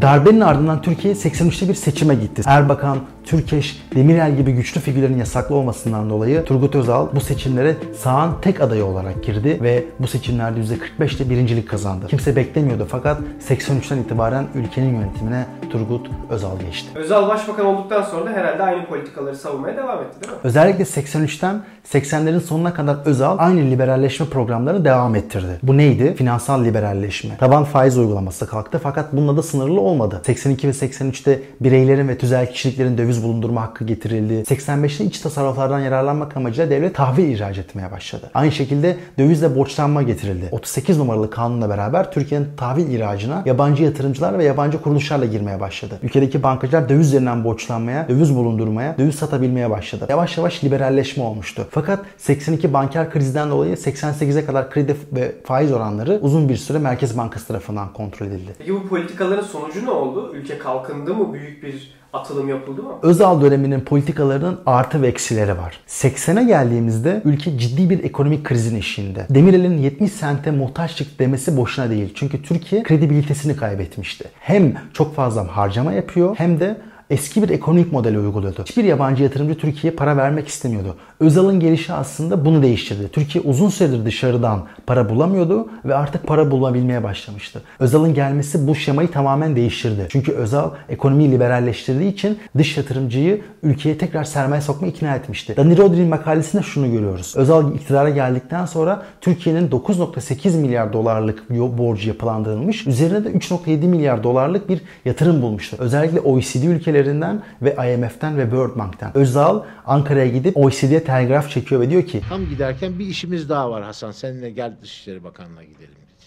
Darbenin 0.02 0.42
ardından 0.42 0.82
Türkiye 0.82 1.14
83'te 1.14 1.70
bir 1.70 1.74
seçime 1.74 2.16
gitti. 2.16 2.42
Erbakan, 2.46 2.98
Türkeş, 3.26 3.82
Demirel 3.96 4.36
gibi 4.38 4.52
güçlü 4.52 4.82
figürlerin 4.82 5.18
yasaklı 5.18 5.56
olmasından 5.56 6.10
dolayı 6.10 6.44
Turgut 6.44 6.76
Özal 6.76 7.08
bu 7.16 7.20
seçimlere 7.20 7.76
sağın 7.98 8.32
tek 8.42 8.62
adayı 8.62 8.86
olarak 8.86 9.24
girdi 9.24 9.60
ve 9.62 9.84
bu 10.00 10.08
seçimlerde 10.08 10.60
%45'te 10.60 11.30
birincilik 11.30 11.70
kazandı. 11.70 12.08
Kimse 12.08 12.36
beklemiyordu 12.36 12.88
fakat 12.90 13.22
83'ten 13.50 13.98
itibaren 13.98 14.48
ülkenin 14.56 14.94
yönetimine 14.94 15.46
Turgut 15.70 16.10
Özal 16.30 16.60
geçti. 16.60 16.90
Özal 16.96 17.28
başbakan 17.28 17.66
olduktan 17.66 18.04
sonra 18.04 18.26
da 18.26 18.30
herhalde 18.30 18.64
aynı 18.64 18.86
politikaları 18.86 19.36
savunmaya 19.36 19.78
devam 19.78 20.00
etti 20.02 20.22
değil 20.22 20.34
mi? 20.34 20.40
Özellikle 20.44 20.84
83'ten 20.84 21.62
80'lerin 21.94 22.40
sonuna 22.40 22.74
kadar 22.74 22.98
Özal 23.06 23.36
aynı 23.40 23.72
liberalleşme 23.72 24.26
programlarını 24.26 24.86
devam 24.86 25.16
ettirdi. 25.16 25.60
Bu 25.64 25.78
neydi? 25.78 26.16
Finansal 26.16 26.66
liberalleşme. 26.66 27.38
Taban 27.38 27.64
faiz 27.64 27.98
uygulaması 27.98 28.48
kalktı 28.48 28.80
fakat 28.84 29.14
bununla 29.14 29.38
da 29.38 29.44
sınırlı 29.44 29.82
olmadı. 29.82 30.22
82 30.26 30.68
ve 30.68 30.72
83'te 30.72 31.42
bireylerin 31.62 32.08
ve 32.08 32.18
tüzel 32.18 32.52
kişiliklerin 32.52 32.98
döviz 32.98 33.15
bulundurma 33.24 33.62
hakkı 33.62 33.84
getirildi. 33.84 34.34
85'te 34.34 35.06
iç 35.06 35.20
tasarruflardan 35.20 35.80
yararlanmak 35.80 36.38
amacıyla 36.38 36.70
devlet 36.70 36.96
tahvil 36.96 37.30
ihraç 37.30 37.58
etmeye 37.58 37.92
başladı. 37.92 38.30
Aynı 38.34 38.52
şekilde 38.52 38.98
dövizle 39.18 39.56
borçlanma 39.56 40.04
getirildi. 40.04 40.50
38 40.52 40.98
numaralı 40.98 41.30
kanunla 41.30 41.70
beraber 41.70 42.12
Türkiye'nin 42.12 42.48
tahvil 42.58 42.90
ihracına 42.90 43.44
yabancı 43.46 43.84
yatırımcılar 43.84 44.40
ve 44.40 44.44
yabancı 44.44 44.82
kuruluşlarla 44.82 45.26
girmeye 45.26 45.60
başladı. 45.60 46.00
Ülkedeki 46.04 46.44
bankacılar 46.44 46.90
döviz 46.90 47.08
üzerinden 47.08 47.44
borçlanmaya, 47.44 48.10
döviz 48.10 48.36
bulundurmaya, 48.36 48.98
döviz 48.98 49.16
satabilmeye 49.16 49.70
başladı. 49.70 50.06
Yavaş 50.10 50.38
yavaş 50.38 50.64
liberalleşme 50.64 51.24
olmuştu. 51.24 51.68
Fakat 51.72 52.00
82 52.18 52.74
banker 52.74 53.12
krizden 53.12 53.50
dolayı 53.50 53.76
88'e 53.76 54.46
kadar 54.46 54.72
kredi 54.72 54.96
ve 55.12 55.36
faiz 55.44 55.72
oranları 55.72 56.20
uzun 56.22 56.50
bir 56.50 56.58
süre 56.58 56.80
Merkez 56.80 57.18
Bankası 57.18 57.48
tarafından 57.48 57.94
kontrol 57.94 58.28
edildi. 58.28 58.52
Peki 58.58 58.74
bu 58.74 58.88
politikaların 58.88 59.44
sonucu 59.44 59.86
ne 59.86 59.90
oldu? 59.92 60.32
Ülke 60.34 60.58
kalkındı 60.58 61.14
mı? 61.14 61.34
Büyük 61.34 61.64
bir 61.64 61.96
atılım 62.16 62.50
yapıldı 62.50 62.84
mı? 62.84 62.94
Özal 63.02 63.42
döneminin 63.42 63.82
politikalarının 63.82 64.60
artı 64.66 65.02
ve 65.02 65.08
eksileri 65.08 65.58
var. 65.58 65.80
80'e 65.88 66.44
geldiğimizde 66.44 67.22
ülke 67.26 67.58
ciddi 67.58 67.90
bir 67.90 68.04
ekonomik 68.04 68.44
krizin 68.44 68.76
eşiğinde. 68.76 69.26
Demirel'in 69.30 69.78
70 69.78 70.12
sente 70.12 70.52
muhtaçlık 70.52 71.20
demesi 71.20 71.58
boşuna 71.58 71.90
değil. 71.90 72.14
Çünkü 72.16 72.44
Türkiye 72.44 72.84
kredibilitesini 72.84 73.56
kaybetmişti. 73.56 74.26
Hem 74.40 74.74
çok 74.94 75.16
fazla 75.16 75.58
harcama 75.58 75.94
yapıyor 75.94 76.36
hem 76.38 76.60
de 76.60 76.78
eski 77.10 77.44
bir 77.44 77.50
ekonomik 77.50 77.92
modeli 77.92 78.20
uyguluyordu. 78.20 78.64
Hiçbir 78.66 78.84
yabancı 78.84 79.24
yatırımcı 79.24 79.58
Türkiye'ye 79.58 79.96
para 79.98 80.18
vermek 80.18 80.48
istemiyordu. 80.48 80.96
Özal'ın 81.20 81.60
gelişi 81.60 81.94
aslında 81.94 82.46
bunu 82.46 82.64
değiştirdi. 82.64 83.10
Türkiye 83.12 83.44
uzun 83.44 83.70
süredir 83.70 84.06
dışarıdan 84.06 84.64
para 84.88 85.10
bulamıyordu 85.10 85.70
ve 85.86 85.96
artık 85.96 86.28
para 86.28 86.52
bulabilmeye 86.52 87.04
başlamıştı. 87.04 87.62
Özal'ın 87.80 88.14
gelmesi 88.14 88.68
bu 88.68 88.76
şemayı 88.76 89.12
tamamen 89.12 89.56
değiştirdi. 89.56 90.08
Çünkü 90.10 90.32
Özal 90.32 90.70
ekonomiyi 90.90 91.32
liberalleştirdiği 91.32 92.14
için 92.14 92.40
dış 92.58 92.78
yatırımcıyı 92.78 93.42
ülkeye 93.64 93.98
tekrar 93.98 94.24
sermaye 94.24 94.62
sokma 94.62 94.88
ikna 94.88 95.16
etmişti. 95.16 95.54
Dani 95.58 95.78
Rodri'nin 95.78 96.10
makalesinde 96.10 96.64
şunu 96.64 96.92
görüyoruz. 96.92 97.34
Özal 97.36 97.76
iktidara 97.76 98.10
geldikten 98.10 98.66
sonra 98.66 99.04
Türkiye'nin 99.22 99.70
9.8 99.70 100.58
milyar 100.58 100.94
dolarlık 100.94 101.50
borcu 101.50 102.08
yapılandırılmış. 102.10 102.88
Üzerine 102.88 103.24
de 103.24 103.30
3.7 103.30 103.88
milyar 103.88 104.24
dolarlık 104.24 104.70
bir 104.70 104.82
yatırım 105.06 105.42
bulmuştu. 105.42 105.78
Özellikle 105.80 106.20
OECD 106.20 106.64
ülkelerinden 106.96 107.44
ve 107.62 107.94
IMF'den 107.94 108.38
ve 108.38 108.42
World 108.42 108.78
Bank'ten. 108.78 109.18
Özal 109.18 109.64
Ankara'ya 109.86 110.28
gidip 110.28 110.58
OECD'ye 110.58 111.04
telgraf 111.04 111.50
çekiyor 111.50 111.82
ve 111.82 111.90
diyor 111.90 112.06
ki 112.06 112.22
Tam 112.30 112.50
giderken 112.50 113.00
bir 113.00 113.06
işimiz 113.06 113.50
daha 113.50 113.72
var 113.72 113.84
Hasan. 113.84 114.12
Seninle 114.12 114.50
gel 114.52 114.78
Dışişleri 114.82 115.24
Bakanlığı'na 115.24 115.64
gidelim 115.64 115.96
dedi. 115.96 116.26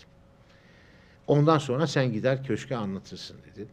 Ondan 1.27 1.59
sonra 1.59 1.87
sen 1.87 2.13
gider 2.13 2.45
köşke 2.45 2.77
anlatırsın 2.77 3.37
dedi. 3.53 3.69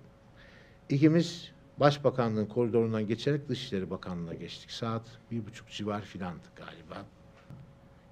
İkimiz 0.89 1.51
Başbakanlığın 1.79 2.45
koridorundan 2.45 3.07
geçerek 3.07 3.49
Dışişleri 3.49 3.89
Bakanlığı'na 3.89 4.33
geçtik. 4.33 4.71
Saat 4.71 5.01
bir 5.31 5.45
buçuk 5.45 5.69
civar 5.69 6.01
filandı 6.01 6.43
galiba. 6.55 7.05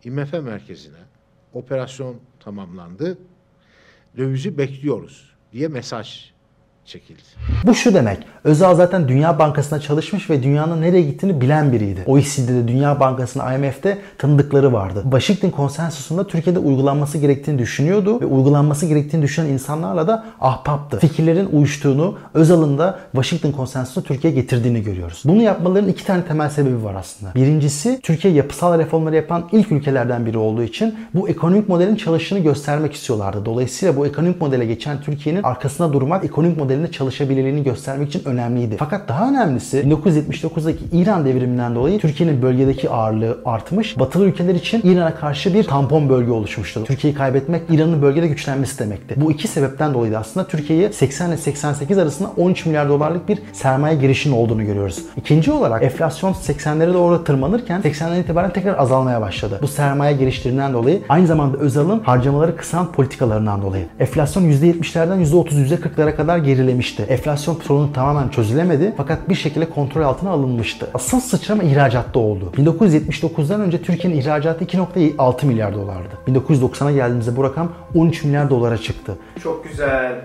IMF 0.03 0.33
merkezine 0.33 0.97
operasyon 1.53 2.15
tamamlandı. 2.39 3.17
Dövizi 4.17 4.57
bekliyoruz 4.57 5.35
diye 5.51 5.67
mesaj 5.67 6.32
çekildi. 6.85 7.21
Bu 7.65 7.75
şu 7.75 7.93
demek. 7.93 8.17
Özal 8.43 8.75
zaten 8.75 9.07
Dünya 9.07 9.39
Bankası'na 9.39 9.79
çalışmış 9.79 10.29
ve 10.29 10.43
dünyanın 10.43 10.81
nereye 10.81 11.01
gittiğini 11.01 11.41
bilen 11.41 11.71
biriydi. 11.71 12.03
OECD'de, 12.05 12.67
Dünya 12.67 12.99
Bankası'nda, 12.99 13.53
IMF'de 13.53 13.97
tanıdıkları 14.17 14.73
vardı. 14.73 15.01
Washington 15.03 15.49
konsensusunda 15.49 16.27
Türkiye'de 16.27 16.59
uygulanması 16.59 17.17
gerektiğini 17.17 17.59
düşünüyordu 17.59 18.21
ve 18.21 18.25
uygulanması 18.25 18.85
gerektiğini 18.85 19.21
düşünen 19.21 19.47
insanlarla 19.47 20.07
da 20.07 20.25
ahbaptı. 20.41 20.99
Fikirlerin 20.99 21.49
uyuştuğunu 21.51 22.17
Özal'ın 22.33 22.77
da 22.77 22.99
Washington 23.11 23.51
konsensusunda 23.51 24.07
Türkiye'ye 24.07 24.41
getirdiğini 24.41 24.83
görüyoruz. 24.83 25.21
Bunu 25.25 25.41
yapmalarının 25.41 25.89
iki 25.89 26.05
tane 26.05 26.25
temel 26.25 26.49
sebebi 26.49 26.83
var 26.83 26.95
aslında. 26.95 27.35
Birincisi 27.35 27.99
Türkiye 28.03 28.33
yapısal 28.33 28.79
reformları 28.79 29.15
yapan 29.15 29.49
ilk 29.51 29.71
ülkelerden 29.71 30.25
biri 30.25 30.37
olduğu 30.37 30.63
için 30.63 30.95
bu 31.13 31.29
ekonomik 31.29 31.69
modelin 31.69 31.95
çalıştığını 31.95 32.39
göstermek 32.39 32.93
istiyorlardı. 32.93 33.45
Dolayısıyla 33.45 33.97
bu 33.97 34.05
ekonomik 34.07 34.41
modele 34.41 34.65
geçen 34.65 35.01
Türkiye'nin 35.01 35.43
arkasında 35.43 35.93
durmak 35.93 36.25
ekonomik 36.25 36.57
modelinde 36.73 36.91
çalışabilirliğini 36.91 37.63
göstermek 37.63 38.09
için 38.09 38.25
önemliydi. 38.25 38.75
Fakat 38.79 39.07
daha 39.07 39.29
önemlisi 39.29 39.77
1979'daki 39.77 40.79
İran 40.91 41.25
devriminden 41.25 41.75
dolayı 41.75 41.99
Türkiye'nin 41.99 42.41
bölgedeki 42.41 42.89
ağırlığı 42.89 43.37
artmış. 43.45 43.99
Batılı 43.99 44.25
ülkeler 44.25 44.55
için 44.55 44.81
İran'a 44.83 45.15
karşı 45.15 45.53
bir 45.53 45.63
tampon 45.63 46.09
bölge 46.09 46.31
oluşmuştu. 46.31 46.83
Türkiye'yi 46.83 47.17
kaybetmek 47.17 47.61
İran'ın 47.69 48.01
bölgede 48.01 48.27
güçlenmesi 48.27 48.79
demekti. 48.79 49.15
Bu 49.17 49.31
iki 49.31 49.47
sebepten 49.47 49.93
dolayı 49.93 50.13
da 50.13 50.19
aslında 50.19 50.47
Türkiye'ye 50.47 50.93
80 50.93 51.29
ile 51.29 51.37
88 51.37 51.97
arasında 51.97 52.29
13 52.37 52.65
milyar 52.65 52.89
dolarlık 52.89 53.29
bir 53.29 53.39
sermaye 53.53 53.95
girişinin 53.95 54.35
olduğunu 54.35 54.65
görüyoruz. 54.65 54.99
İkinci 55.17 55.51
olarak 55.51 55.83
enflasyon 55.83 56.33
80'lere 56.33 56.93
doğru 56.93 57.23
tırmanırken 57.23 57.81
80'den 57.81 58.19
itibaren 58.19 58.53
tekrar 58.53 58.77
azalmaya 58.77 59.21
başladı. 59.21 59.59
Bu 59.61 59.67
sermaye 59.67 60.17
girişlerinden 60.17 60.73
dolayı 60.73 61.01
aynı 61.09 61.27
zamanda 61.27 61.57
Özal'ın 61.57 61.99
harcamaları 61.99 62.55
kısan 62.57 62.91
politikalarından 62.91 63.61
dolayı. 63.61 63.85
Enflasyon 63.99 64.43
%70'lerden 64.43 65.25
%30 65.25 65.53
%40'lara 65.53 66.15
kadar 66.15 66.37
gerilemişti. 66.63 67.03
Enflasyon 67.03 67.55
sorunu 67.55 67.93
tamamen 67.93 68.29
çözülemedi 68.29 68.93
fakat 68.97 69.29
bir 69.29 69.35
şekilde 69.35 69.69
kontrol 69.69 70.01
altına 70.01 70.29
alınmıştı. 70.29 70.89
Asıl 70.93 71.19
sıçrama 71.19 71.63
ihracatta 71.63 72.19
oldu. 72.19 72.51
1979'dan 72.57 73.61
önce 73.61 73.81
Türkiye'nin 73.81 74.19
ihracatı 74.19 74.65
2.6 74.65 75.45
milyar 75.45 75.73
dolardı. 75.73 76.17
1990'a 76.27 76.91
geldiğimizde 76.91 77.35
bu 77.35 77.43
rakam 77.43 77.71
13 77.95 78.23
milyar 78.23 78.49
dolara 78.49 78.77
çıktı. 78.77 79.17
Çok 79.43 79.63
güzel. 79.63 80.21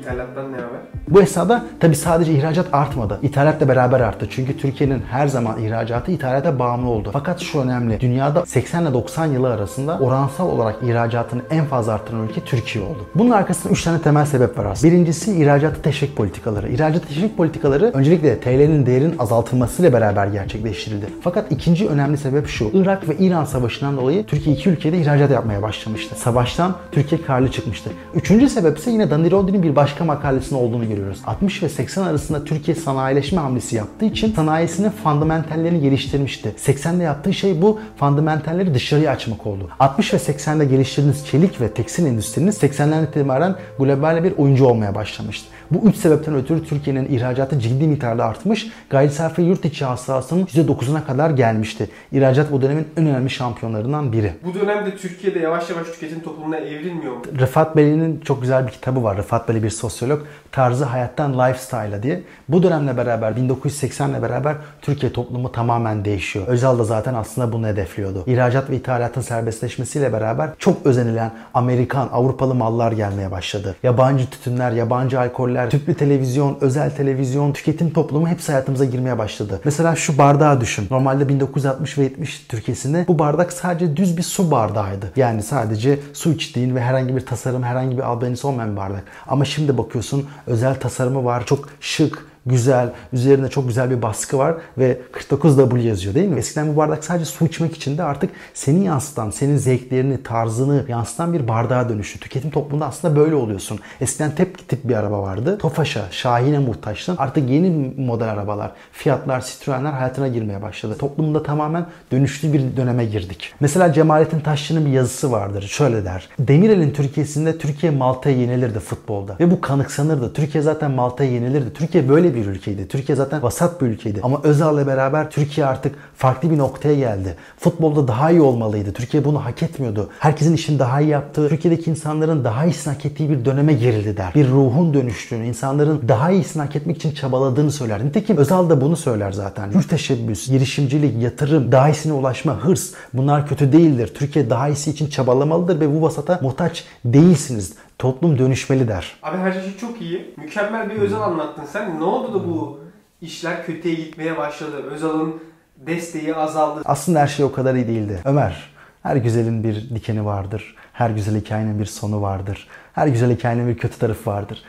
İthalattan 0.00 0.52
ne 0.52 0.56
haber? 0.56 0.80
Bu 1.08 1.22
esnada 1.22 1.64
tabi 1.80 1.96
sadece 1.96 2.32
ihracat 2.32 2.66
artmadı. 2.72 3.18
İthalat 3.22 3.60
da 3.60 3.68
beraber 3.68 4.00
arttı. 4.00 4.26
Çünkü 4.30 4.56
Türkiye'nin 4.58 5.02
her 5.10 5.26
zaman 5.28 5.62
ihracatı 5.62 6.10
ithalata 6.12 6.58
bağımlı 6.58 6.90
oldu. 6.90 7.10
Fakat 7.12 7.40
şu 7.40 7.60
önemli. 7.60 8.00
Dünyada 8.00 8.46
80 8.46 8.82
ile 8.82 8.92
90 8.92 9.26
yılı 9.26 9.52
arasında 9.52 9.98
oransal 9.98 10.48
olarak 10.48 10.76
ihracatını 10.82 11.42
en 11.50 11.64
fazla 11.64 11.92
arttıran 11.92 12.28
ülke 12.28 12.40
Türkiye 12.40 12.84
oldu. 12.84 12.98
Bunun 13.14 13.30
arkasında 13.30 13.72
3 13.72 13.84
tane 13.84 14.02
temel 14.02 14.26
sebep 14.26 14.58
var 14.58 14.64
aslında. 14.64 14.92
Birincisi 14.92 15.36
ihracatı 15.36 15.82
teşvik 15.82 16.16
politikaları. 16.16 16.68
İhracat 16.68 17.08
teşvik 17.08 17.36
politikaları 17.36 17.90
öncelikle 17.94 18.40
TL'nin 18.40 18.86
değerinin 18.86 19.18
azaltılmasıyla 19.18 19.92
beraber 19.92 20.26
gerçekleştirildi. 20.26 21.06
Fakat 21.22 21.52
ikinci 21.52 21.88
önemli 21.88 22.16
sebep 22.16 22.48
şu. 22.48 22.70
Irak 22.74 23.08
ve 23.08 23.16
İran 23.16 23.44
savaşından 23.44 23.96
dolayı 23.96 24.26
Türkiye 24.26 24.56
iki 24.56 24.70
ülkede 24.70 24.98
ihracat 24.98 25.30
yapmaya 25.30 25.62
başlamıştı. 25.62 26.14
Savaştan 26.14 26.76
Türkiye 26.92 27.22
karlı 27.22 27.50
çıkmıştı. 27.50 27.90
Üçüncü 28.14 28.48
sebep 28.48 28.78
ise 28.78 28.90
yine 28.90 29.10
Dani 29.10 29.30
Rodri'nin 29.30 29.62
bir 29.62 29.76
başka 29.90 30.04
makalesinde 30.04 30.58
olduğunu 30.58 30.88
görüyoruz. 30.88 31.18
60 31.26 31.62
ve 31.62 31.68
80 31.68 32.02
arasında 32.02 32.44
Türkiye 32.44 32.74
sanayileşme 32.74 33.40
hamlesi 33.40 33.76
yaptığı 33.76 34.04
için 34.04 34.32
sanayisinin 34.32 34.90
fundamentallerini 34.90 35.80
geliştirmişti. 35.80 36.54
80'de 36.58 37.02
yaptığı 37.02 37.34
şey 37.34 37.62
bu 37.62 37.80
fundamentalleri 37.96 38.74
dışarıya 38.74 39.10
açmak 39.10 39.46
oldu. 39.46 39.68
60 39.80 40.14
ve 40.14 40.16
80'de 40.16 40.64
geliştirdiğiniz 40.64 41.26
çelik 41.26 41.60
ve 41.60 41.68
tekstil 41.68 42.06
endüstriniz 42.06 42.62
80'lerden 42.62 43.06
itibaren 43.06 43.56
global 43.78 44.24
bir 44.24 44.32
oyuncu 44.36 44.66
olmaya 44.66 44.94
başlamıştı. 44.94 45.46
Bu 45.70 45.88
üç 45.88 45.96
sebepten 45.96 46.34
ötürü 46.34 46.64
Türkiye'nin 46.64 47.08
ihracatı 47.08 47.58
ciddi 47.58 47.86
miktarda 47.86 48.24
artmış. 48.24 48.66
Gayri 48.90 49.10
safi 49.10 49.42
yurt 49.42 49.64
içi 49.64 49.84
hasılasının 49.84 50.46
%9'una 50.46 51.06
kadar 51.06 51.30
gelmişti. 51.30 51.90
İhracat 52.12 52.52
bu 52.52 52.62
dönemin 52.62 52.88
en 52.96 53.06
önemli 53.06 53.30
şampiyonlarından 53.30 54.12
biri. 54.12 54.32
Bu 54.44 54.54
dönemde 54.54 54.96
Türkiye'de 54.96 55.38
yavaş 55.38 55.70
yavaş 55.70 55.86
tüketim 55.86 56.20
toplumuna 56.20 56.56
evrilmiyor 56.56 57.12
mu? 57.12 57.22
Rıfat 57.40 57.76
Beli'nin 57.76 58.20
çok 58.20 58.42
güzel 58.42 58.66
bir 58.66 58.72
kitabı 58.72 59.02
var. 59.02 59.16
Rıfat 59.16 59.48
Beli 59.48 59.62
bir 59.62 59.70
sosyolog. 59.70 60.20
Tarzı 60.52 60.84
hayattan 60.84 61.38
lifestyle'a 61.38 62.02
diye. 62.02 62.22
Bu 62.48 62.62
dönemle 62.62 62.96
beraber 62.96 63.32
1980'le 63.32 64.22
beraber 64.22 64.56
Türkiye 64.82 65.12
toplumu 65.12 65.52
tamamen 65.52 66.04
değişiyor. 66.04 66.46
Özal 66.46 66.78
da 66.78 66.84
zaten 66.84 67.14
aslında 67.14 67.52
bunu 67.52 67.66
hedefliyordu. 67.66 68.24
İhracat 68.26 68.70
ve 68.70 68.76
ithalatın 68.76 69.20
serbestleşmesiyle 69.20 70.12
beraber 70.12 70.50
çok 70.58 70.86
özenilen 70.86 71.30
Amerikan, 71.54 72.08
Avrupalı 72.12 72.54
mallar 72.54 72.92
gelmeye 72.92 73.30
başladı. 73.30 73.76
Yabancı 73.82 74.30
tütünler, 74.30 74.72
yabancı 74.72 75.20
alkoller, 75.20 75.59
tüplü 75.68 75.94
televizyon, 75.94 76.58
özel 76.60 76.90
televizyon, 76.90 77.52
tüketim 77.52 77.92
toplumu 77.92 78.28
hepsi 78.28 78.52
hayatımıza 78.52 78.84
girmeye 78.84 79.18
başladı. 79.18 79.60
Mesela 79.64 79.96
şu 79.96 80.18
bardağı 80.18 80.60
düşün. 80.60 80.86
Normalde 80.90 81.28
1960 81.28 81.98
ve 81.98 82.02
70 82.02 82.46
Türkiye'sinde 82.48 83.04
bu 83.08 83.18
bardak 83.18 83.52
sadece 83.52 83.96
düz 83.96 84.16
bir 84.16 84.22
su 84.22 84.50
bardağıydı. 84.50 85.12
Yani 85.16 85.42
sadece 85.42 85.98
su 86.12 86.32
içtiğin 86.32 86.74
ve 86.74 86.80
herhangi 86.80 87.16
bir 87.16 87.26
tasarım, 87.26 87.62
herhangi 87.62 87.96
bir 87.96 88.02
albenisi 88.02 88.46
olmayan 88.46 88.72
bir 88.72 88.76
bardak. 88.76 89.04
Ama 89.28 89.44
şimdi 89.44 89.78
bakıyorsun 89.78 90.26
özel 90.46 90.74
tasarımı 90.74 91.24
var. 91.24 91.46
Çok 91.46 91.68
şık, 91.80 92.26
güzel, 92.50 92.92
üzerinde 93.12 93.48
çok 93.48 93.68
güzel 93.68 93.90
bir 93.90 94.02
baskı 94.02 94.38
var 94.38 94.54
ve 94.78 94.98
49W 95.12 95.78
yazıyor 95.78 96.14
değil 96.14 96.28
mi? 96.28 96.38
Eskiden 96.38 96.72
bu 96.72 96.76
bardak 96.76 97.04
sadece 97.04 97.24
su 97.24 97.46
içmek 97.46 97.76
için 97.76 97.98
de 97.98 98.02
artık 98.02 98.30
seni 98.54 98.84
yansıtan, 98.84 99.30
senin 99.30 99.56
zevklerini, 99.56 100.22
tarzını 100.22 100.84
yansıtan 100.88 101.32
bir 101.32 101.48
bardağa 101.48 101.88
dönüştü. 101.88 102.18
Tüketim 102.18 102.50
toplumunda 102.50 102.86
aslında 102.86 103.16
böyle 103.16 103.34
oluyorsun. 103.34 103.80
Eskiden 104.00 104.34
tep 104.34 104.68
tip 104.68 104.88
bir 104.88 104.94
araba 104.94 105.22
vardı. 105.22 105.58
Tofaş'a, 105.58 106.04
Şahin'e 106.10 106.58
muhtaçtın. 106.58 107.16
Artık 107.18 107.50
yeni 107.50 107.94
model 107.96 108.28
arabalar, 108.30 108.72
Fiatlar, 108.92 109.40
Citroen'ler 109.40 109.92
hayatına 109.92 110.28
girmeye 110.28 110.62
başladı. 110.62 110.96
Toplumda 110.98 111.42
tamamen 111.42 111.86
dönüşlü 112.12 112.52
bir 112.52 112.76
döneme 112.76 113.04
girdik. 113.04 113.52
Mesela 113.60 113.92
Cemalettin 113.92 114.40
Taşçı'nın 114.40 114.86
bir 114.86 114.90
yazısı 114.90 115.32
vardır. 115.32 115.62
Şöyle 115.62 116.04
der. 116.04 116.28
Demirel'in 116.38 116.90
Türkiye'sinde 116.90 117.58
Türkiye 117.58 117.92
Malta'ya 117.92 118.36
yenilirdi 118.36 118.78
futbolda. 118.78 119.36
Ve 119.40 119.50
bu 119.50 119.60
kanıksanırdı. 119.60 120.32
Türkiye 120.32 120.62
zaten 120.62 120.90
Malta'ya 120.90 121.30
yenilirdi. 121.30 121.72
Türkiye 121.74 122.08
böyle 122.08 122.34
bir 122.34 122.39
ülkeydi. 122.46 122.88
Türkiye 122.88 123.16
zaten 123.16 123.42
vasat 123.42 123.80
bir 123.80 123.86
ülkeydi. 123.86 124.20
Ama 124.22 124.40
Özal'la 124.42 124.86
beraber 124.86 125.30
Türkiye 125.30 125.66
artık 125.66 125.94
farklı 126.16 126.50
bir 126.50 126.58
noktaya 126.58 126.94
geldi. 126.94 127.36
Futbolda 127.58 128.08
daha 128.08 128.30
iyi 128.30 128.40
olmalıydı. 128.40 128.92
Türkiye 128.92 129.24
bunu 129.24 129.44
hak 129.44 129.62
etmiyordu. 129.62 130.08
Herkesin 130.18 130.54
işini 130.54 130.78
daha 130.78 131.00
iyi 131.00 131.10
yaptığı, 131.10 131.48
Türkiye'deki 131.48 131.90
insanların 131.90 132.44
daha 132.44 132.64
iyisini 132.64 132.94
hak 132.94 133.06
ettiği 133.06 133.30
bir 133.30 133.44
döneme 133.44 133.72
girildi 133.72 134.16
der. 134.16 134.32
Bir 134.34 134.48
ruhun 134.48 134.94
dönüştüğünü, 134.94 135.46
insanların 135.46 136.02
daha 136.08 136.30
iyisini 136.30 136.62
hak 136.62 136.76
etmek 136.76 136.96
için 136.96 137.12
çabaladığını 137.12 137.72
söyler. 137.72 138.04
Nitekim 138.04 138.36
Özal 138.36 138.70
da 138.70 138.80
bunu 138.80 138.96
söyler 138.96 139.32
zaten. 139.32 139.72
Hür 139.74 139.82
teşebbüs, 139.82 140.48
girişimcilik, 140.48 141.22
yatırım, 141.22 141.72
daha 141.72 141.88
iyisine 141.88 142.12
ulaşma, 142.12 142.52
hırs 142.52 142.90
bunlar 143.14 143.46
kötü 143.46 143.72
değildir. 143.72 144.10
Türkiye 144.14 144.50
daha 144.50 144.68
iyisi 144.68 144.90
için 144.90 145.06
çabalamalıdır 145.06 145.80
ve 145.80 145.94
bu 145.94 146.02
vasata 146.02 146.38
muhtaç 146.42 146.84
değilsiniz. 147.04 147.72
Toplum 148.00 148.38
dönüşmeli 148.38 148.88
der. 148.88 149.14
Abi 149.22 149.36
her 149.36 149.52
şey 149.52 149.76
çok 149.80 150.00
iyi. 150.00 150.34
Mükemmel 150.36 150.90
bir 150.90 150.96
özel 150.96 151.20
anlattın 151.20 151.64
sen. 151.72 152.00
Ne 152.00 152.04
oldu 152.04 152.34
da 152.34 152.48
bu 152.48 152.80
işler 153.20 153.66
kötüye 153.66 153.94
gitmeye 153.94 154.36
başladı. 154.36 154.82
Özal'ın 154.90 155.42
desteği 155.76 156.34
azaldı. 156.34 156.82
Aslında 156.84 157.20
her 157.20 157.26
şey 157.26 157.44
o 157.44 157.52
kadar 157.52 157.74
iyi 157.74 157.88
değildi. 157.88 158.20
Ömer, 158.24 158.70
her 159.02 159.16
güzelin 159.16 159.64
bir 159.64 159.90
dikeni 159.94 160.24
vardır. 160.24 160.74
Her 160.92 161.10
güzel 161.10 161.40
hikayenin 161.40 161.78
bir 161.78 161.86
sonu 161.86 162.22
vardır. 162.22 162.68
Her 162.92 163.06
güzel 163.06 163.36
hikayenin 163.36 163.68
bir 163.68 163.78
kötü 163.78 163.98
tarafı 163.98 164.30
vardır. 164.30 164.62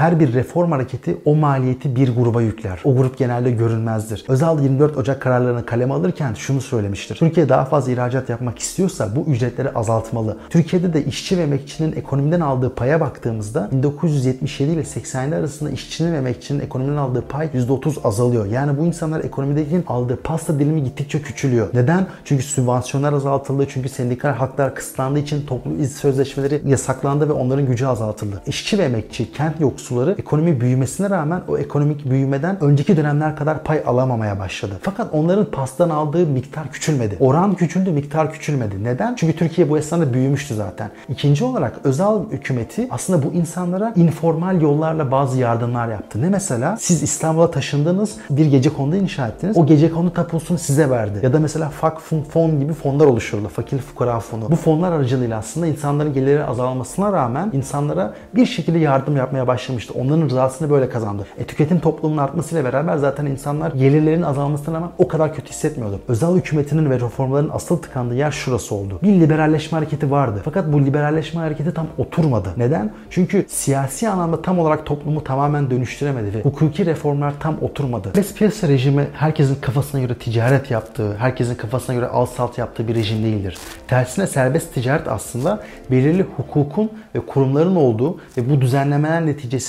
Her 0.00 0.20
bir 0.20 0.32
reform 0.32 0.72
hareketi 0.72 1.16
o 1.24 1.34
maliyeti 1.34 1.96
bir 1.96 2.16
gruba 2.16 2.42
yükler. 2.42 2.80
O 2.84 2.96
grup 2.96 3.18
genelde 3.18 3.50
görünmezdir. 3.50 4.24
Özal 4.28 4.62
24 4.62 4.96
Ocak 4.96 5.22
kararlarını 5.22 5.66
kaleme 5.66 5.94
alırken 5.94 6.34
şunu 6.34 6.60
söylemiştir. 6.60 7.16
Türkiye 7.16 7.48
daha 7.48 7.64
fazla 7.64 7.92
ihracat 7.92 8.28
yapmak 8.28 8.58
istiyorsa 8.58 9.16
bu 9.16 9.30
ücretleri 9.30 9.70
azaltmalı. 9.70 10.36
Türkiye'de 10.50 10.92
de 10.92 11.04
işçi 11.04 11.38
ve 11.38 11.42
emekçinin 11.42 11.92
ekonomiden 11.92 12.40
aldığı 12.40 12.74
paya 12.74 13.00
baktığımızda 13.00 13.68
1977 13.72 14.72
ile 14.72 14.80
80'li 14.80 15.34
arasında 15.34 15.70
işçinin 15.70 16.12
ve 16.12 16.16
emekçinin 16.16 16.60
ekonomiden 16.60 16.96
aldığı 16.96 17.22
pay 17.22 17.46
%30 17.46 18.02
azalıyor. 18.04 18.46
Yani 18.46 18.78
bu 18.78 18.84
insanlar 18.84 19.24
ekonomideki 19.24 19.82
aldığı 19.86 20.16
pasta 20.16 20.58
dilimi 20.58 20.84
gittikçe 20.84 21.22
küçülüyor. 21.22 21.68
Neden? 21.74 22.06
Çünkü 22.24 22.42
sübvansiyonlar 22.42 23.12
azaltıldı. 23.12 23.66
Çünkü 23.68 23.88
sendikal 23.88 24.32
haklar 24.32 24.74
kısıtlandığı 24.74 25.18
için 25.18 25.46
toplu 25.46 25.72
iz 25.72 25.96
sözleşmeleri 25.96 26.62
yasaklandı 26.66 27.28
ve 27.28 27.32
onların 27.32 27.66
gücü 27.66 27.86
azaltıldı. 27.86 28.42
İşçi 28.46 28.78
ve 28.78 28.82
emekçi, 28.84 29.32
kent 29.32 29.60
yoksulları 29.90 30.16
ekonomi 30.18 30.60
büyümesine 30.60 31.10
rağmen 31.10 31.40
o 31.48 31.58
ekonomik 31.58 32.10
büyümeden 32.10 32.60
önceki 32.60 32.96
dönemler 32.96 33.36
kadar 33.36 33.64
pay 33.64 33.82
alamamaya 33.86 34.38
başladı. 34.38 34.74
Fakat 34.82 35.06
onların 35.12 35.44
pastan 35.44 35.90
aldığı 35.90 36.26
miktar 36.26 36.70
küçülmedi. 36.72 37.16
Oran 37.20 37.54
küçüldü, 37.54 37.92
miktar 37.92 38.32
küçülmedi. 38.32 38.84
Neden? 38.84 39.14
Çünkü 39.14 39.36
Türkiye 39.36 39.70
bu 39.70 39.78
esnada 39.78 40.14
büyümüştü 40.14 40.54
zaten. 40.54 40.90
İkinci 41.08 41.44
olarak 41.44 41.72
özel 41.84 42.30
hükümeti 42.30 42.88
aslında 42.90 43.22
bu 43.22 43.32
insanlara 43.32 43.92
informal 43.96 44.60
yollarla 44.60 45.10
bazı 45.10 45.38
yardımlar 45.38 45.88
yaptı. 45.88 46.22
Ne 46.22 46.28
mesela? 46.28 46.76
Siz 46.80 47.02
İstanbul'a 47.02 47.50
taşındınız, 47.50 48.16
bir 48.30 48.46
gece 48.46 48.70
kondu 48.70 48.96
inşa 48.96 49.28
ettiniz. 49.28 49.56
O 49.56 49.66
gece 49.66 49.90
kondu 49.90 50.12
tapusunu 50.12 50.58
size 50.58 50.90
verdi. 50.90 51.18
Ya 51.22 51.32
da 51.32 51.40
mesela 51.40 51.68
FAK 51.68 52.00
fon, 52.00 52.22
fon 52.22 52.60
gibi 52.60 52.72
fonlar 52.72 53.06
oluşturuldu. 53.06 53.48
Fakir 53.48 53.78
fukara 53.78 54.20
fonu. 54.20 54.50
Bu 54.50 54.56
fonlar 54.56 54.92
aracılığıyla 54.92 55.38
aslında 55.38 55.66
insanların 55.66 56.12
geliri 56.12 56.44
azalmasına 56.44 57.12
rağmen 57.12 57.50
insanlara 57.52 58.14
bir 58.34 58.46
şekilde 58.46 58.78
yardım 58.78 59.16
yapmaya 59.16 59.46
başlamıştı. 59.80 59.92
Onların 59.94 60.28
rızasını 60.28 60.70
böyle 60.70 60.88
kazandı. 60.88 61.26
E, 61.38 61.44
tüketim 61.44 61.80
toplumunun 61.80 62.18
artmasıyla 62.18 62.64
beraber 62.64 62.96
zaten 62.96 63.26
insanlar 63.26 63.72
gelirlerin 63.72 64.22
azalmasına 64.22 64.74
rağmen 64.74 64.90
o 64.98 65.08
kadar 65.08 65.34
kötü 65.34 65.50
hissetmiyordu. 65.50 66.00
Özel 66.08 66.34
hükümetinin 66.34 66.90
ve 66.90 66.94
reformların 66.94 67.50
asıl 67.52 67.76
tıkandığı 67.76 68.14
yer 68.14 68.30
şurası 68.30 68.74
oldu. 68.74 68.98
Bir 69.02 69.20
liberalleşme 69.20 69.78
hareketi 69.78 70.10
vardı. 70.10 70.40
Fakat 70.44 70.72
bu 70.72 70.80
liberalleşme 70.86 71.40
hareketi 71.40 71.74
tam 71.74 71.86
oturmadı. 71.98 72.48
Neden? 72.56 72.92
Çünkü 73.10 73.46
siyasi 73.48 74.08
anlamda 74.08 74.42
tam 74.42 74.58
olarak 74.58 74.86
toplumu 74.86 75.24
tamamen 75.24 75.70
dönüştüremedi 75.70 76.34
ve 76.34 76.42
hukuki 76.42 76.86
reformlar 76.86 77.34
tam 77.40 77.56
oturmadı. 77.60 78.08
Serbest 78.14 78.38
piyasa 78.38 78.68
rejimi 78.68 79.06
herkesin 79.12 79.56
kafasına 79.60 80.00
göre 80.00 80.14
ticaret 80.14 80.70
yaptığı, 80.70 81.16
herkesin 81.16 81.54
kafasına 81.54 81.96
göre 81.96 82.06
al 82.06 82.26
salt 82.26 82.58
yaptığı 82.58 82.88
bir 82.88 82.94
rejim 82.94 83.22
değildir. 83.22 83.58
Tersine 83.88 84.26
serbest 84.26 84.74
ticaret 84.74 85.08
aslında 85.08 85.62
belirli 85.90 86.26
hukukun 86.36 86.90
ve 87.14 87.20
kurumların 87.20 87.76
olduğu 87.76 88.18
ve 88.36 88.50
bu 88.50 88.60
düzenlemeler 88.60 89.26
neticesinde 89.26 89.59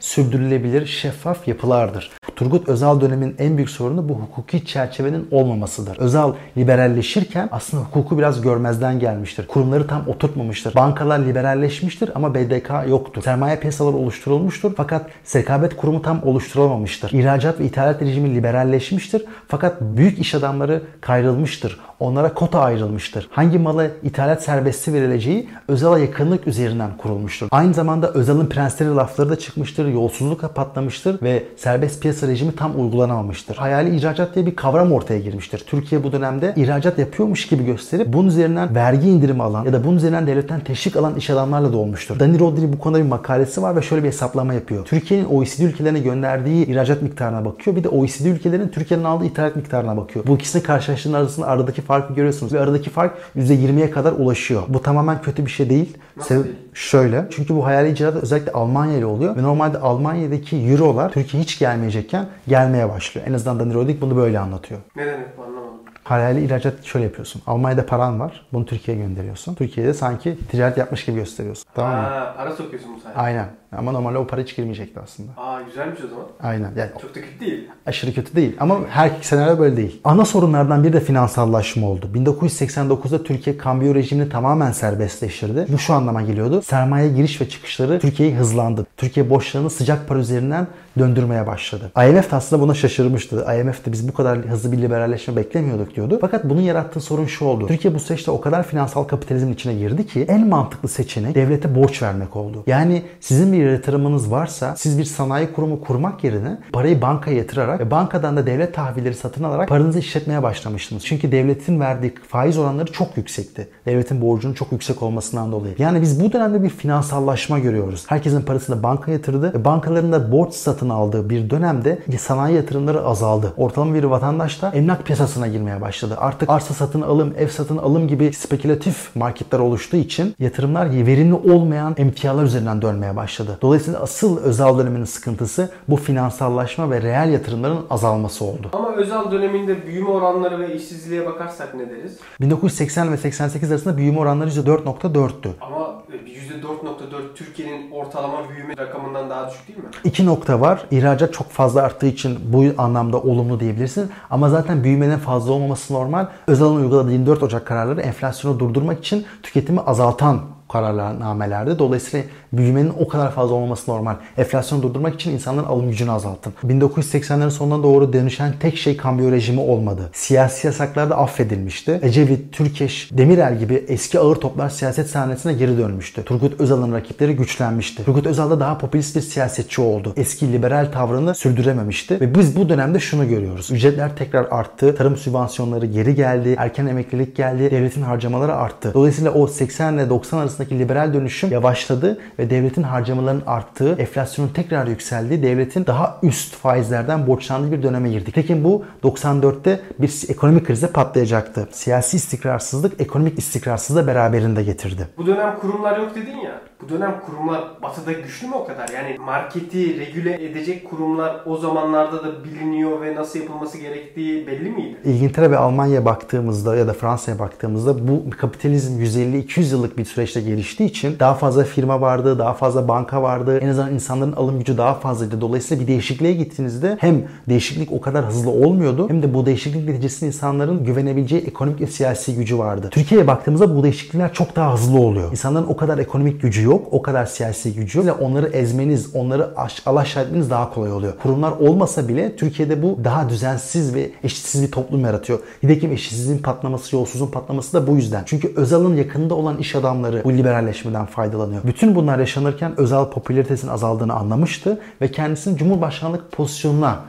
sürdürülebilir, 0.00 0.86
şeffaf 0.86 1.48
yapılardır. 1.48 2.10
Turgut 2.36 2.68
Özal 2.68 3.00
dönemin 3.00 3.34
en 3.38 3.56
büyük 3.56 3.70
sorunu 3.70 4.08
bu 4.08 4.14
hukuki 4.14 4.66
çerçevenin 4.66 5.28
olmamasıdır. 5.30 5.98
Özal 5.98 6.34
liberalleşirken 6.56 7.48
aslında 7.52 7.82
hukuku 7.82 8.18
biraz 8.18 8.40
görmezden 8.40 8.98
gelmiştir. 8.98 9.46
Kurumları 9.46 9.86
tam 9.86 10.08
oturtmamıştır. 10.08 10.74
Bankalar 10.74 11.18
liberalleşmiştir 11.18 12.10
ama 12.14 12.34
BDK 12.34 12.70
yoktur. 12.88 13.22
Sermaye 13.22 13.56
piyasaları 13.58 13.96
oluşturulmuştur 13.96 14.72
fakat 14.76 15.06
sekabet 15.24 15.76
kurumu 15.76 16.02
tam 16.02 16.22
oluşturulmamıştır. 16.22 17.12
İhracat 17.12 17.60
ve 17.60 17.64
ithalat 17.64 18.02
rejimi 18.02 18.34
liberalleşmiştir 18.34 19.24
fakat 19.48 19.80
büyük 19.80 20.18
iş 20.18 20.34
adamları 20.34 20.82
kayrılmıştır. 21.00 21.80
Onlara 22.00 22.34
kota 22.34 22.60
ayrılmıştır. 22.60 23.28
Hangi 23.30 23.58
malı 23.58 23.90
ithalat 24.02 24.42
serbestisi 24.42 24.92
verileceği 24.92 25.48
Özal'a 25.68 25.98
yakınlık 25.98 26.46
üzerinden 26.46 26.96
kurulmuştur. 26.96 27.48
Aynı 27.50 27.74
zamanda 27.74 28.12
Özal'ın 28.12 28.46
prensleri 28.46 28.94
lafları 28.94 29.30
da 29.32 29.38
çıkmıştır. 29.38 29.88
Yolsuzluk 29.88 30.54
patlamıştır 30.54 31.22
ve 31.22 31.42
serbest 31.56 32.02
piyasa 32.02 32.28
rejimi 32.28 32.56
tam 32.56 32.80
uygulanamamıştır. 32.80 33.56
Hayali 33.56 33.96
ihracat 33.96 34.34
diye 34.34 34.46
bir 34.46 34.56
kavram 34.56 34.92
ortaya 34.92 35.20
girmiştir. 35.20 35.64
Türkiye 35.66 36.04
bu 36.04 36.12
dönemde 36.12 36.52
ihracat 36.56 36.98
yapıyormuş 36.98 37.48
gibi 37.48 37.64
gösterip 37.64 38.12
bunun 38.12 38.28
üzerinden 38.28 38.74
vergi 38.74 39.08
indirimi 39.08 39.42
alan 39.42 39.64
ya 39.64 39.72
da 39.72 39.84
bunun 39.84 39.96
üzerinden 39.96 40.26
devletten 40.26 40.60
teşvik 40.60 40.96
alan 40.96 41.16
iş 41.16 41.30
adamlarla 41.30 41.72
dolmuştur. 41.72 42.18
Dani 42.18 42.38
Rodri 42.38 42.72
bu 42.72 42.78
konuda 42.78 42.98
bir 42.98 43.08
makalesi 43.08 43.62
var 43.62 43.76
ve 43.76 43.82
şöyle 43.82 44.02
bir 44.02 44.08
hesaplama 44.08 44.54
yapıyor. 44.54 44.84
Türkiye'nin 44.84 45.26
OECD 45.26 45.60
ülkelerine 45.60 45.98
gönderdiği 46.00 46.66
ihracat 46.66 47.02
miktarına 47.02 47.44
bakıyor. 47.44 47.76
Bir 47.76 47.84
de 47.84 47.88
OECD 47.88 48.26
ülkelerin 48.26 48.68
Türkiye'nin 48.68 49.04
aldığı 49.04 49.24
ithalat 49.24 49.56
miktarına 49.56 49.96
bakıyor. 49.96 50.26
Bu 50.26 50.34
ikisini 50.34 50.62
karşılaştırdığında 50.62 51.18
arasında 51.18 51.46
aradaki 51.46 51.82
farkı 51.82 52.14
görüyorsunuz. 52.14 52.52
Ve 52.52 52.60
aradaki 52.60 52.90
fark 52.90 53.18
%20'ye 53.36 53.90
kadar 53.90 54.12
ulaşıyor. 54.12 54.62
Bu 54.68 54.82
tamamen 54.82 55.22
kötü 55.22 55.46
bir 55.46 55.50
şey 55.50 55.70
değil. 55.70 55.98
Nasıl 56.16 56.34
Sebep 56.34 56.52
şöyle. 56.74 57.26
Çünkü 57.30 57.54
bu 57.56 57.66
hayali 57.66 57.90
icraat 57.90 58.16
özellikle 58.16 58.52
Almanya 58.52 58.98
ile 58.98 59.06
oluyor. 59.30 59.36
Ve 59.36 59.42
normalde 59.42 59.78
Almanya'daki 59.78 60.56
eurolar 60.56 61.12
Türkiye 61.12 61.42
hiç 61.42 61.58
gelmeyecekken 61.58 62.26
gelmeye 62.48 62.88
başlıyor. 62.88 63.26
En 63.26 63.32
azından 63.32 63.60
Dani 63.60 63.74
Rodrik 63.74 64.00
bunu 64.00 64.16
böyle 64.16 64.38
anlatıyor. 64.38 64.80
Ne 64.96 65.06
demek 65.06 65.38
bu 65.38 65.42
anlamadım. 65.42 65.72
Hayali 66.04 66.44
ihracat 66.44 66.84
şöyle 66.84 67.04
yapıyorsun. 67.04 67.42
Almanya'da 67.46 67.86
paran 67.86 68.20
var. 68.20 68.46
Bunu 68.52 68.66
Türkiye'ye 68.66 69.02
gönderiyorsun. 69.04 69.54
Türkiye'de 69.54 69.94
sanki 69.94 70.38
ticaret 70.50 70.78
yapmış 70.78 71.04
gibi 71.04 71.16
gösteriyorsun. 71.16 71.64
Tamam 71.74 71.90
mı? 71.92 71.96
Aa, 71.98 72.34
ara 72.38 72.52
sokuyorsun 72.52 72.90
bu 72.96 73.00
sayede. 73.00 73.18
Aynen. 73.18 73.46
Ama 73.76 73.92
normalde 73.92 74.18
o 74.18 74.26
para 74.26 74.40
hiç 74.40 74.56
girmeyecekti 74.56 75.00
aslında. 75.00 75.30
Aa 75.36 75.60
güzelmiş 75.62 76.00
o 76.04 76.08
zaman. 76.08 76.26
Aynen. 76.42 76.70
Yani 76.76 76.90
Çok 77.02 77.14
da 77.14 77.20
kötü 77.20 77.40
değil. 77.40 77.68
aşırı 77.86 78.12
kötü 78.14 78.36
değil 78.36 78.56
ama 78.60 78.78
her 78.88 79.10
senaryo 79.20 79.58
böyle 79.58 79.76
değil. 79.76 80.00
Ana 80.04 80.24
sorunlardan 80.24 80.84
biri 80.84 80.92
de 80.92 81.00
finansallaşma 81.00 81.86
oldu. 81.88 82.08
1989'da 82.14 83.22
Türkiye 83.22 83.58
kambiyo 83.58 83.94
rejimini 83.94 84.28
tamamen 84.28 84.72
serbestleştirdi. 84.72 85.66
Bu 85.72 85.78
şu 85.78 85.94
anlama 85.94 86.22
geliyordu. 86.22 86.62
Sermaye 86.62 87.08
giriş 87.08 87.40
ve 87.40 87.48
çıkışları 87.48 87.98
Türkiye'yi 88.00 88.34
hızlandı. 88.34 88.86
Türkiye 88.96 89.30
borçlarını 89.30 89.70
sıcak 89.70 90.08
para 90.08 90.18
üzerinden 90.18 90.66
döndürmeye 90.98 91.46
başladı. 91.46 91.90
IMF 92.08 92.30
de 92.30 92.36
aslında 92.36 92.62
buna 92.62 92.74
şaşırmıştı. 92.74 93.46
IMF 93.60 93.86
de 93.86 93.92
biz 93.92 94.08
bu 94.08 94.12
kadar 94.14 94.38
hızlı 94.38 94.72
bir 94.72 94.78
liberalleşme 94.82 95.36
beklemiyorduk 95.36 95.91
diyordu. 95.96 96.18
Fakat 96.20 96.44
bunun 96.44 96.60
yarattığı 96.60 97.00
sorun 97.00 97.26
şu 97.26 97.44
oldu. 97.44 97.66
Türkiye 97.66 97.94
bu 97.94 98.00
süreçte 98.00 98.30
o 98.30 98.40
kadar 98.40 98.62
finansal 98.62 99.04
kapitalizmin 99.04 99.52
içine 99.52 99.74
girdi 99.74 100.06
ki 100.06 100.24
en 100.28 100.48
mantıklı 100.48 100.88
seçenek 100.88 101.34
devlete 101.34 101.74
borç 101.74 102.02
vermek 102.02 102.36
oldu. 102.36 102.62
Yani 102.66 103.02
sizin 103.20 103.52
bir 103.52 103.70
yatırımınız 103.70 104.30
varsa 104.30 104.76
siz 104.76 104.98
bir 104.98 105.04
sanayi 105.04 105.52
kurumu 105.52 105.80
kurmak 105.80 106.24
yerine 106.24 106.58
parayı 106.72 107.02
bankaya 107.02 107.36
yatırarak 107.36 107.80
ve 107.80 107.90
bankadan 107.90 108.36
da 108.36 108.46
devlet 108.46 108.74
tahvilleri 108.74 109.14
satın 109.14 109.44
alarak 109.44 109.68
paranızı 109.68 109.98
işletmeye 109.98 110.42
başlamıştınız. 110.42 111.04
Çünkü 111.04 111.32
devletin 111.32 111.80
verdiği 111.80 112.14
faiz 112.28 112.58
oranları 112.58 112.92
çok 112.92 113.16
yüksekti. 113.16 113.68
Devletin 113.86 114.22
borcunun 114.22 114.54
çok 114.54 114.72
yüksek 114.72 115.02
olmasından 115.02 115.52
dolayı. 115.52 115.74
Yani 115.78 116.02
biz 116.02 116.24
bu 116.24 116.32
dönemde 116.32 116.62
bir 116.62 116.68
finansallaşma 116.68 117.58
görüyoruz. 117.58 118.04
Herkesin 118.06 118.42
parasını 118.42 118.82
banka 118.82 119.12
yatırdı 119.12 119.54
ve 119.54 119.64
bankaların 119.64 120.12
da 120.12 120.32
borç 120.32 120.54
satın 120.54 120.88
aldığı 120.88 121.30
bir 121.30 121.50
dönemde 121.50 121.98
sanayi 122.18 122.56
yatırımları 122.56 123.04
azaldı. 123.04 123.52
Ortalama 123.56 123.94
bir 123.94 124.04
vatandaş 124.04 124.62
da 124.62 124.70
emlak 124.70 125.06
piyasasına 125.06 125.48
girmeye 125.48 125.80
başladı. 125.82 126.16
Artık 126.18 126.50
arsa 126.50 126.74
satın 126.74 127.02
alım, 127.02 127.34
ev 127.38 127.48
satın 127.48 127.76
alım 127.76 128.08
gibi 128.08 128.32
spekülatif 128.32 129.16
marketler 129.16 129.58
oluştuğu 129.58 129.96
için 129.96 130.34
yatırımlar 130.38 130.90
verimli 130.90 131.34
olmayan 131.34 131.94
emtialar 131.98 132.44
üzerinden 132.44 132.82
dönmeye 132.82 133.16
başladı. 133.16 133.58
Dolayısıyla 133.62 134.00
asıl 134.00 134.38
özel 134.38 134.78
döneminin 134.78 135.04
sıkıntısı 135.04 135.70
bu 135.88 135.96
finansallaşma 135.96 136.90
ve 136.90 137.02
reel 137.02 137.32
yatırımların 137.32 137.78
azalması 137.90 138.44
oldu. 138.44 138.70
Ama 138.72 138.94
özel 138.94 139.30
döneminde 139.30 139.86
büyüme 139.86 140.10
oranları 140.10 140.58
ve 140.58 140.76
işsizliğe 140.76 141.26
bakarsak 141.26 141.74
ne 141.74 141.90
deriz? 141.90 142.18
1980 142.40 143.12
ve 143.12 143.16
88 143.16 143.72
arasında 143.72 143.96
büyüme 143.96 144.18
oranları 144.18 144.50
%4.4'tü. 144.50 145.48
Ama 145.60 146.02
%4.4 146.16 147.34
Türkiye'nin 147.34 147.90
ortalama 147.90 148.48
büyüme 148.48 148.76
rakamından 148.76 149.30
daha 149.30 149.50
düşük 149.50 149.68
değil 149.68 149.78
mi? 149.78 149.84
İki 150.04 150.26
nokta 150.26 150.60
var. 150.60 150.86
İhracat 150.90 151.32
çok 151.34 151.50
fazla 151.50 151.82
arttığı 151.82 152.06
için 152.06 152.38
bu 152.44 152.64
anlamda 152.78 153.20
olumlu 153.20 153.60
diyebilirsin. 153.60 154.10
Ama 154.30 154.48
zaten 154.48 154.84
büyümenin 154.84 155.18
fazla 155.18 155.52
olmaması 155.52 155.94
normal. 155.94 156.26
Özal'ın 156.46 156.76
uyguladığı 156.76 157.12
24 157.12 157.42
Ocak 157.42 157.66
kararları 157.66 158.00
enflasyonu 158.00 158.58
durdurmak 158.58 158.98
için 158.98 159.26
tüketimi 159.42 159.80
azaltan 159.80 160.40
kararnamelerde. 160.72 161.78
Dolayısıyla 161.78 162.26
büyümenin 162.52 162.92
o 162.98 163.08
kadar 163.08 163.32
fazla 163.32 163.54
olmaması 163.54 163.90
normal. 163.90 164.14
Enflasyonu 164.38 164.82
durdurmak 164.82 165.14
için 165.14 165.30
insanların 165.30 165.66
alım 165.66 165.90
gücünü 165.90 166.10
azaltın. 166.10 166.52
1980'lerin 166.64 167.50
sonuna 167.50 167.82
doğru 167.82 168.12
dönüşen 168.12 168.54
tek 168.60 168.76
şey 168.76 168.96
kambiyo 168.96 169.30
rejimi 169.30 169.60
olmadı. 169.60 170.10
Siyasi 170.12 170.66
yasaklar 170.66 171.10
da 171.10 171.18
affedilmişti. 171.18 172.00
Ecevit, 172.02 172.52
Türkeş, 172.52 173.08
Demirel 173.12 173.58
gibi 173.58 173.84
eski 173.88 174.18
ağır 174.18 174.36
toplar 174.36 174.68
siyaset 174.68 175.10
sahnesine 175.10 175.52
geri 175.52 175.78
dönmüştü. 175.78 176.24
Turgut 176.24 176.60
Özal'ın 176.60 176.92
rakipleri 176.92 177.36
güçlenmişti. 177.36 178.04
Turgut 178.04 178.26
Özal 178.26 178.50
da 178.50 178.60
daha 178.60 178.78
popülist 178.78 179.16
bir 179.16 179.20
siyasetçi 179.20 179.80
oldu. 179.80 180.12
Eski 180.16 180.52
liberal 180.52 180.92
tavrını 180.92 181.34
sürdürememişti 181.34 182.20
ve 182.20 182.34
biz 182.34 182.56
bu 182.56 182.68
dönemde 182.68 183.00
şunu 183.00 183.28
görüyoruz. 183.28 183.70
Ücretler 183.70 184.16
tekrar 184.16 184.46
arttı. 184.50 184.94
Tarım 184.94 185.16
sübvansiyonları 185.16 185.86
geri 185.86 186.14
geldi. 186.14 186.54
Erken 186.58 186.86
emeklilik 186.86 187.36
geldi. 187.36 187.70
Devletin 187.70 188.02
harcamaları 188.02 188.54
arttı. 188.54 188.90
Dolayısıyla 188.94 189.30
o 189.30 189.46
80 189.46 189.94
ile 189.94 190.10
90 190.10 190.38
arasında 190.38 190.61
arasındaki 190.62 190.78
liberal 190.78 191.14
dönüşüm 191.14 191.50
yavaşladı 191.50 192.18
ve 192.38 192.50
devletin 192.50 192.82
harcamalarının 192.82 193.42
arttığı, 193.46 193.96
enflasyonun 193.98 194.48
tekrar 194.48 194.86
yükseldiği, 194.86 195.42
devletin 195.42 195.86
daha 195.86 196.18
üst 196.22 196.54
faizlerden 196.54 197.26
borçlandığı 197.26 197.72
bir 197.72 197.82
döneme 197.82 198.10
girdik. 198.10 198.34
Peki 198.34 198.64
bu 198.64 198.84
94'te 199.02 199.80
bir 199.98 200.24
ekonomik 200.28 200.66
krize 200.66 200.86
patlayacaktı. 200.86 201.68
Siyasi 201.72 202.16
istikrarsızlık 202.16 203.00
ekonomik 203.00 203.38
istikrarsızlığı 203.38 204.06
beraberinde 204.06 204.62
getirdi. 204.62 205.08
Bu 205.16 205.26
dönem 205.26 205.58
kurumlar 205.60 205.98
yok 205.98 206.14
dedin 206.14 206.36
ya. 206.36 206.60
Bu 206.82 206.88
dönem 206.88 207.20
kurumlar 207.26 207.64
batıda 207.82 208.12
güçlü 208.12 208.46
mü 208.46 208.54
o 208.54 208.66
kadar? 208.66 208.88
Yani 208.88 209.18
marketi 209.18 210.00
regüle 210.00 210.44
edecek 210.44 210.90
kurumlar 210.90 211.40
o 211.46 211.56
zamanlarda 211.56 212.24
da 212.24 212.44
biliniyor 212.44 213.00
ve 213.00 213.14
nasıl 213.14 213.38
yapılması 213.38 213.78
gerektiği 213.78 214.46
belli 214.46 214.70
miydi? 214.70 214.96
İngiltere 215.04 215.50
ve 215.50 215.56
Almanya'ya 215.56 216.04
baktığımızda 216.04 216.76
ya 216.76 216.88
da 216.88 216.92
Fransa'ya 216.92 217.38
baktığımızda 217.38 218.08
bu 218.08 218.30
kapitalizm 218.38 219.00
150-200 219.00 219.72
yıllık 219.72 219.98
bir 219.98 220.04
süreçte 220.04 220.40
geliştiği 220.52 220.88
için 220.88 221.16
daha 221.20 221.34
fazla 221.34 221.64
firma 221.64 222.00
vardı, 222.00 222.38
daha 222.38 222.54
fazla 222.54 222.88
banka 222.88 223.22
vardı. 223.22 223.58
En 223.58 223.68
azından 223.68 223.94
insanların 223.94 224.32
alım 224.32 224.58
gücü 224.58 224.78
daha 224.78 224.94
fazlaydı. 224.94 225.40
Dolayısıyla 225.40 225.82
bir 225.82 225.88
değişikliğe 225.88 226.32
gittiğinizde 226.32 226.96
hem 227.00 227.22
değişiklik 227.48 227.92
o 227.92 228.00
kadar 228.00 228.24
hızlı 228.24 228.50
olmuyordu 228.50 229.08
hem 229.08 229.22
de 229.22 229.34
bu 229.34 229.46
değişiklik 229.46 229.88
neticesinde 229.88 230.26
insanların 230.26 230.84
güvenebileceği 230.84 231.42
ekonomik 231.42 231.80
ve 231.80 231.86
siyasi 231.86 232.34
gücü 232.34 232.58
vardı. 232.58 232.88
Türkiye'ye 232.90 233.26
baktığımızda 233.26 233.76
bu 233.76 233.82
değişiklikler 233.82 234.32
çok 234.32 234.56
daha 234.56 234.74
hızlı 234.74 234.98
oluyor. 234.98 235.30
İnsanların 235.30 235.66
o 235.66 235.76
kadar 235.76 235.98
ekonomik 235.98 236.42
gücü 236.42 236.62
yok, 236.62 236.88
o 236.90 237.02
kadar 237.02 237.26
siyasi 237.26 237.74
gücü 237.74 237.98
yok. 237.98 238.18
onları 238.20 238.46
ezmeniz, 238.46 239.10
onları 239.14 239.56
aş, 239.56 239.82
alaşağı 239.86 240.24
etmeniz 240.24 240.50
daha 240.50 240.74
kolay 240.74 240.92
oluyor. 240.92 241.12
Kurumlar 241.22 241.52
olmasa 241.52 242.08
bile 242.08 242.36
Türkiye'de 242.36 242.82
bu 242.82 242.98
daha 243.04 243.28
düzensiz 243.28 243.94
ve 243.94 244.10
eşitsiz 244.24 244.62
bir 244.62 244.70
toplum 244.70 245.04
yaratıyor. 245.04 245.38
Nitekim 245.62 245.92
eşitsizliğin 245.92 246.38
patlaması, 246.38 246.96
yolsuzluğun 246.96 247.30
patlaması 247.30 247.72
da 247.72 247.86
bu 247.86 247.96
yüzden. 247.96 248.22
Çünkü 248.26 248.52
Özal'ın 248.56 248.96
yakında 248.96 249.34
olan 249.34 249.58
iş 249.58 249.74
adamları 249.74 250.22
bu 250.24 250.32
liberalleşmeden 250.42 251.06
faydalanıyor. 251.06 251.64
Bütün 251.64 251.94
bunlar 251.94 252.18
yaşanırken 252.18 252.80
Özal 252.80 253.10
popülaritesinin 253.10 253.72
azaldığını 253.72 254.14
anlamıştı 254.14 254.80
ve 255.00 255.10
kendisini 255.10 255.58
Cumhurbaşkanlık 255.58 256.32
pozisyonuna 256.32 257.00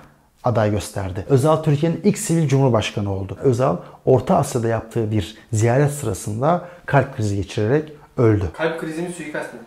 aday 0.43 0.72
gösterdi. 0.72 1.26
Özal 1.30 1.63
Türkiye'nin 1.63 2.02
ilk 2.04 2.17
sivil 2.17 2.48
cumhurbaşkanı 2.48 3.12
oldu. 3.12 3.38
Özal 3.43 3.78
Orta 4.06 4.38
Asya'da 4.38 4.67
yaptığı 4.67 5.12
bir 5.12 5.38
ziyaret 5.52 5.91
sırasında 5.91 6.65
kalp 6.86 7.15
krizi 7.15 7.36
geçirerek 7.36 7.91
öldü. 8.17 8.46
Kalp 8.54 8.80
krizi 8.80 9.02
mi 9.02 9.10
suikast 9.17 9.54
mı? 9.54 9.60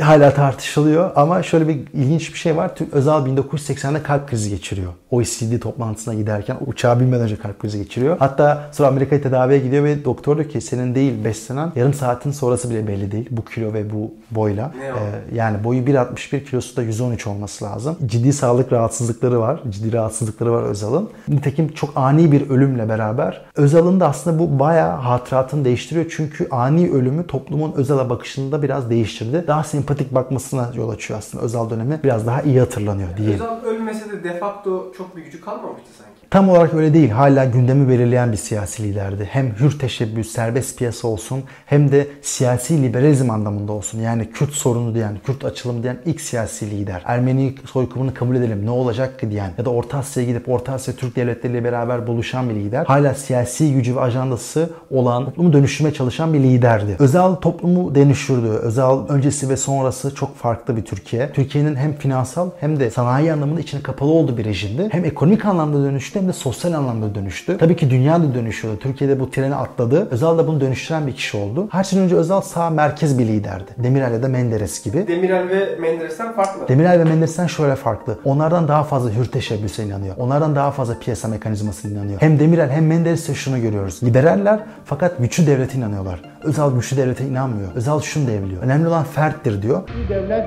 Hala 0.00 0.34
tartışılıyor 0.34 1.10
ama 1.16 1.42
şöyle 1.42 1.68
bir 1.68 1.78
ilginç 1.92 2.32
bir 2.32 2.38
şey 2.38 2.56
var. 2.56 2.76
Türk 2.76 2.94
Özal 2.94 3.26
1980'de 3.26 4.02
kalp 4.02 4.28
krizi 4.28 4.50
geçiriyor. 4.50 4.92
OECD 5.10 5.60
toplantısına 5.60 6.14
giderken 6.14 6.56
uçağa 6.66 7.00
binmeden 7.00 7.24
önce 7.24 7.36
kalp 7.36 7.58
krizi 7.58 7.78
geçiriyor. 7.78 8.16
Hatta 8.18 8.68
sonra 8.72 8.88
Amerika'ya 8.88 9.22
tedaviye 9.22 9.58
gidiyor 9.58 9.84
ve 9.84 10.04
doktor 10.04 10.36
diyor 10.36 10.48
ki 10.48 10.60
senin 10.60 10.94
değil 10.94 11.24
beslenen 11.24 11.72
yarım 11.76 11.94
saatin 11.94 12.30
sonrası 12.30 12.70
bile 12.70 12.88
belli 12.88 13.12
değil. 13.12 13.28
Bu 13.30 13.44
kilo 13.44 13.72
ve 13.72 13.92
bu 13.92 14.14
boyla. 14.30 14.72
Ee, 14.82 15.36
yani 15.36 15.64
boyu 15.64 15.80
1.61 15.80 16.44
kilosu 16.44 16.76
da 16.76 16.82
113 16.82 17.26
olması 17.26 17.64
lazım. 17.64 17.96
Ciddi 18.06 18.32
sağlık 18.32 18.72
rahatsızlıkları 18.72 19.40
var. 19.40 19.60
Ciddi 19.70 19.92
rahatsızlıkları 19.92 20.52
var 20.52 20.62
Özal'ın. 20.62 21.10
Nitekim 21.28 21.68
çok 21.68 21.90
ani 21.96 22.32
bir 22.32 22.50
ölümle 22.50 22.88
beraber 22.88 23.42
Özal'ın 23.56 24.00
da 24.00 24.08
aslında 24.08 24.38
bu 24.38 24.58
bayağı 24.58 24.96
hatıratını 24.96 25.64
değiştiriyor. 25.64 26.06
Çünkü 26.16 26.48
ani 26.50 26.90
ölümü 26.90 27.26
toplumun 27.26 27.72
Özal'a 27.72 28.10
bakışını 28.10 28.52
da 28.52 28.62
biraz 28.62 28.90
değiştirdi. 28.90 29.44
Daha 29.46 29.64
sempatik 29.78 30.14
bakmasına 30.14 30.70
yol 30.74 30.88
açıyor 30.88 31.18
aslında. 31.18 31.44
Özal 31.44 31.70
dönemi 31.70 32.00
biraz 32.04 32.26
daha 32.26 32.42
iyi 32.42 32.60
hatırlanıyor 32.60 33.16
diyelim. 33.16 33.34
Özal 33.34 33.62
ölmese 33.62 34.10
de 34.10 34.24
de 34.24 34.38
facto 34.38 34.92
çok 34.96 35.16
bir 35.16 35.22
gücü 35.22 35.40
kalmamıştı 35.40 35.88
sanki. 35.98 36.07
Tam 36.30 36.48
olarak 36.48 36.74
öyle 36.74 36.94
değil. 36.94 37.10
Hala 37.10 37.44
gündemi 37.44 37.88
belirleyen 37.88 38.32
bir 38.32 38.36
siyasi 38.36 38.82
liderdi. 38.82 39.28
Hem 39.30 39.54
hür 39.60 39.78
teşebbüs, 39.78 40.32
serbest 40.32 40.78
piyasa 40.78 41.08
olsun 41.08 41.42
hem 41.66 41.92
de 41.92 42.08
siyasi 42.22 42.82
liberalizm 42.82 43.30
anlamında 43.30 43.72
olsun. 43.72 44.00
Yani 44.00 44.30
Kürt 44.30 44.52
sorunu 44.52 44.94
diyen, 44.94 45.18
Kürt 45.26 45.44
açılımı 45.44 45.82
diyen 45.82 45.98
ilk 46.04 46.20
siyasi 46.20 46.70
lider. 46.70 47.02
Ermeni 47.04 47.54
soykırımını 47.64 48.14
kabul 48.14 48.36
edelim 48.36 48.66
ne 48.66 48.70
olacak 48.70 49.20
ki 49.20 49.30
diyen 49.30 49.50
ya 49.58 49.64
da 49.64 49.70
Orta 49.70 49.98
Asya'ya 49.98 50.28
gidip 50.28 50.48
Orta 50.48 50.72
Asya 50.72 50.94
Türk 50.94 51.16
devletleriyle 51.16 51.64
beraber 51.64 52.06
buluşan 52.06 52.50
bir 52.50 52.54
lider. 52.54 52.84
Hala 52.84 53.14
siyasi 53.14 53.74
gücü 53.74 53.96
ve 53.96 54.00
ajandası 54.00 54.70
olan, 54.90 55.24
toplumu 55.24 55.52
dönüştürmeye 55.52 55.94
çalışan 55.94 56.34
bir 56.34 56.40
liderdi. 56.40 56.96
Özal 56.98 57.34
toplumu 57.34 57.94
dönüştürdü. 57.94 58.48
Özal 58.48 59.08
öncesi 59.08 59.48
ve 59.48 59.56
sonrası 59.56 60.14
çok 60.14 60.36
farklı 60.36 60.76
bir 60.76 60.84
Türkiye. 60.84 61.32
Türkiye'nin 61.32 61.76
hem 61.76 61.92
finansal 61.92 62.50
hem 62.60 62.80
de 62.80 62.90
sanayi 62.90 63.32
anlamında 63.32 63.60
içine 63.60 63.82
kapalı 63.82 64.10
olduğu 64.10 64.36
bir 64.36 64.44
rejimdi. 64.44 64.88
Hem 64.90 65.04
ekonomik 65.04 65.44
anlamda 65.44 65.84
dönüştü 65.84 66.17
hem 66.18 66.28
de 66.28 66.32
sosyal 66.32 66.72
anlamda 66.72 67.14
dönüştü. 67.14 67.58
Tabii 67.58 67.76
ki 67.76 67.90
dünya 67.90 68.22
da 68.22 68.34
dönüşüyordu. 68.34 68.78
Türkiye'de 68.78 69.20
bu 69.20 69.30
treni 69.30 69.54
atladı. 69.54 70.08
Özal 70.10 70.38
da 70.38 70.46
bunu 70.46 70.60
dönüştüren 70.60 71.06
bir 71.06 71.12
kişi 71.12 71.36
oldu. 71.36 71.68
Her 71.70 71.84
şeyden 71.84 72.04
önce 72.04 72.16
Özal 72.16 72.40
sağ 72.40 72.70
merkez 72.70 73.18
bir 73.18 73.26
liderdi. 73.26 73.70
Demirel 73.78 74.12
ya 74.12 74.22
da 74.22 74.28
Menderes 74.28 74.84
gibi. 74.84 75.08
Demirel 75.08 75.48
ve 75.48 75.76
Menderes'ten 75.80 76.32
farklı. 76.32 76.68
Demirel 76.68 76.98
ve 76.98 77.04
Menderes'ten 77.04 77.46
şöyle 77.46 77.76
farklı. 77.76 78.18
Onlardan 78.24 78.68
daha 78.68 78.84
fazla 78.84 79.10
hür 79.10 79.24
teşebbüse 79.24 79.84
inanıyor. 79.84 80.14
Onlardan 80.18 80.56
daha 80.56 80.70
fazla 80.70 80.98
piyasa 80.98 81.28
mekanizmasına 81.28 81.92
inanıyor. 81.92 82.20
Hem 82.20 82.38
Demirel 82.38 82.70
hem 82.70 82.86
Menderes'te 82.86 83.34
şunu 83.34 83.60
görüyoruz. 83.60 84.02
Liberaller 84.02 84.60
fakat 84.84 85.18
güçlü 85.18 85.46
devlete 85.46 85.78
inanıyorlar. 85.78 86.20
Özal 86.42 86.74
güçlü 86.74 86.96
devlete 86.96 87.24
inanmıyor. 87.24 87.68
Özal 87.74 88.00
şunu 88.00 88.26
devliyor. 88.26 88.62
Önemli 88.62 88.88
olan 88.88 89.04
ferttir 89.04 89.62
diyor. 89.62 89.82
Güçlü 89.86 90.08
devlet 90.08 90.46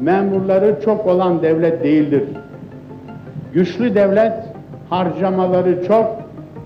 memurları 0.00 0.80
çok 0.84 1.06
olan 1.06 1.42
devlet 1.42 1.84
değildir. 1.84 2.24
Güçlü 3.52 3.94
devlet 3.94 4.45
harcamaları 4.90 5.84
çok 5.86 6.06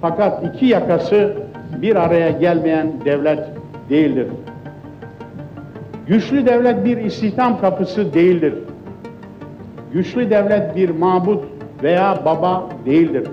fakat 0.00 0.44
iki 0.54 0.66
yakası 0.66 1.36
bir 1.82 1.96
araya 1.96 2.30
gelmeyen 2.30 2.92
devlet 3.04 3.48
değildir. 3.90 4.26
Güçlü 6.06 6.46
devlet 6.46 6.84
bir 6.84 6.96
istihdam 6.96 7.60
kapısı 7.60 8.14
değildir. 8.14 8.54
Güçlü 9.92 10.30
devlet 10.30 10.76
bir 10.76 10.90
mabut 10.90 11.44
veya 11.82 12.22
baba 12.24 12.68
değildir. 12.86 13.28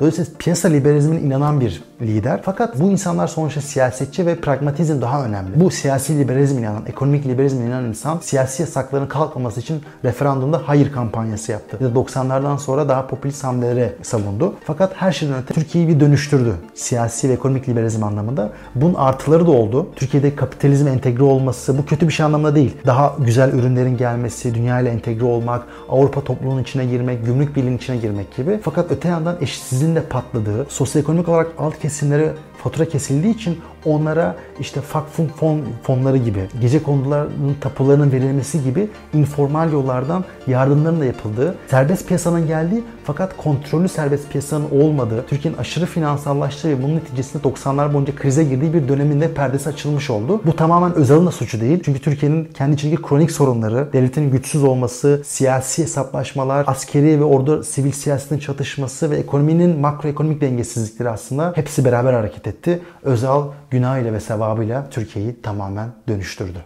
Dolayısıyla 0.00 0.30
piyasa 0.38 0.68
liberalizmine 0.68 1.20
inanan 1.20 1.60
bir 1.60 1.82
lider. 2.02 2.40
Fakat 2.44 2.80
bu 2.80 2.90
insanlar 2.90 3.26
sonuçta 3.26 3.60
siyasetçi 3.60 4.26
ve 4.26 4.34
pragmatizm 4.34 5.00
daha 5.00 5.24
önemli. 5.24 5.60
Bu 5.60 5.70
siyasi 5.70 6.18
liberalizme 6.18 6.60
inanan, 6.60 6.82
ekonomik 6.86 7.26
liberalizme 7.26 7.66
inanan 7.66 7.84
insan 7.84 8.18
siyasi 8.18 8.62
yasakların 8.62 9.06
kalkmaması 9.06 9.60
için 9.60 9.82
referandumda 10.04 10.62
hayır 10.64 10.92
kampanyası 10.92 11.52
yaptı. 11.52 11.78
Ya 11.80 11.94
da 11.94 11.98
90'lardan 11.98 12.58
sonra 12.58 12.88
daha 12.88 13.06
popülist 13.06 13.44
hamlelere 13.44 13.94
savundu. 14.02 14.54
Fakat 14.64 14.92
her 14.96 15.12
şeyden 15.12 15.36
öte 15.42 15.54
Türkiye'yi 15.54 15.88
bir 15.90 16.00
dönüştürdü. 16.00 16.54
Siyasi 16.74 17.28
ve 17.28 17.32
ekonomik 17.32 17.68
liberalizm 17.68 18.04
anlamında. 18.04 18.50
Bunun 18.74 18.94
artıları 18.94 19.46
da 19.46 19.50
oldu. 19.50 19.86
Türkiye'de 19.96 20.36
kapitalizm 20.36 20.88
entegre 20.88 21.22
olması 21.22 21.78
bu 21.78 21.86
kötü 21.86 22.08
bir 22.08 22.12
şey 22.12 22.26
anlamında 22.26 22.54
değil. 22.54 22.76
Daha 22.86 23.16
güzel 23.18 23.52
ürünlerin 23.52 23.96
gelmesi, 23.96 24.54
dünya 24.54 24.80
ile 24.80 24.90
entegre 24.90 25.24
olmak, 25.24 25.62
Avrupa 25.88 26.20
toplumunun 26.20 26.62
içine 26.62 26.84
girmek, 26.84 27.26
gümrük 27.26 27.56
birliğinin 27.56 27.76
içine 27.76 27.96
girmek 27.96 28.36
gibi. 28.36 28.58
Fakat 28.62 28.92
öte 28.92 29.08
yandan 29.08 29.36
eşitsizliğin 29.40 29.96
de 29.96 30.02
patladığı, 30.02 30.66
sosyoekonomik 30.68 31.28
olarak 31.28 31.48
alt 31.58 31.80
kesimlere 31.88 32.34
fatura 32.62 32.88
kesildiği 32.88 33.34
için 33.34 33.60
onlara 33.84 34.36
işte 34.60 34.80
fakfun 34.80 35.26
fon 35.26 35.60
fonları 35.82 36.16
gibi, 36.16 36.48
gece 36.60 36.82
kondularının 36.82 37.56
tapularının 37.60 38.12
verilmesi 38.12 38.62
gibi 38.62 38.88
informal 39.14 39.72
yollardan 39.72 40.24
yardımların 40.46 41.00
da 41.00 41.04
yapıldığı, 41.04 41.54
serbest 41.70 42.06
piyasanın 42.08 42.46
geldiği 42.46 42.84
fakat 43.04 43.36
kontrollü 43.36 43.88
serbest 43.88 44.30
piyasanın 44.30 44.70
olmadığı, 44.70 45.26
Türkiye'nin 45.26 45.58
aşırı 45.58 45.86
finansallaştığı 45.86 46.68
ve 46.68 46.82
bunun 46.82 46.96
neticesinde 46.96 47.42
90'lar 47.42 47.94
boyunca 47.94 48.16
krize 48.16 48.44
girdiği 48.44 48.74
bir 48.74 48.88
döneminde 48.88 49.34
perdesi 49.34 49.68
açılmış 49.68 50.10
oldu. 50.10 50.40
Bu 50.46 50.56
tamamen 50.56 50.94
Özal'ın 50.94 51.26
da 51.26 51.30
suçu 51.30 51.60
değil. 51.60 51.82
Çünkü 51.84 52.00
Türkiye'nin 52.00 52.44
kendi 52.44 52.74
içindeki 52.74 53.02
kronik 53.02 53.30
sorunları, 53.30 53.92
devletin 53.92 54.30
güçsüz 54.30 54.64
olması, 54.64 55.22
siyasi 55.24 55.82
hesaplaşmalar, 55.82 56.64
askeri 56.66 57.20
ve 57.20 57.24
ordu 57.24 57.64
sivil 57.64 57.92
siyasetin 57.92 58.38
çatışması 58.38 59.10
ve 59.10 59.16
ekonominin 59.16 59.80
makroekonomik 59.80 60.40
dengesizlikleri 60.40 61.10
aslında 61.10 61.52
hepsi 61.54 61.84
beraber 61.84 62.12
hareket 62.12 62.46
etti. 62.46 62.80
Özal 63.02 63.44
günahıyla 63.70 64.12
ve 64.12 64.20
sevabıyla 64.20 64.90
Türkiye'yi 64.90 65.42
tamamen 65.42 65.88
dönüştürdü. 66.08 66.58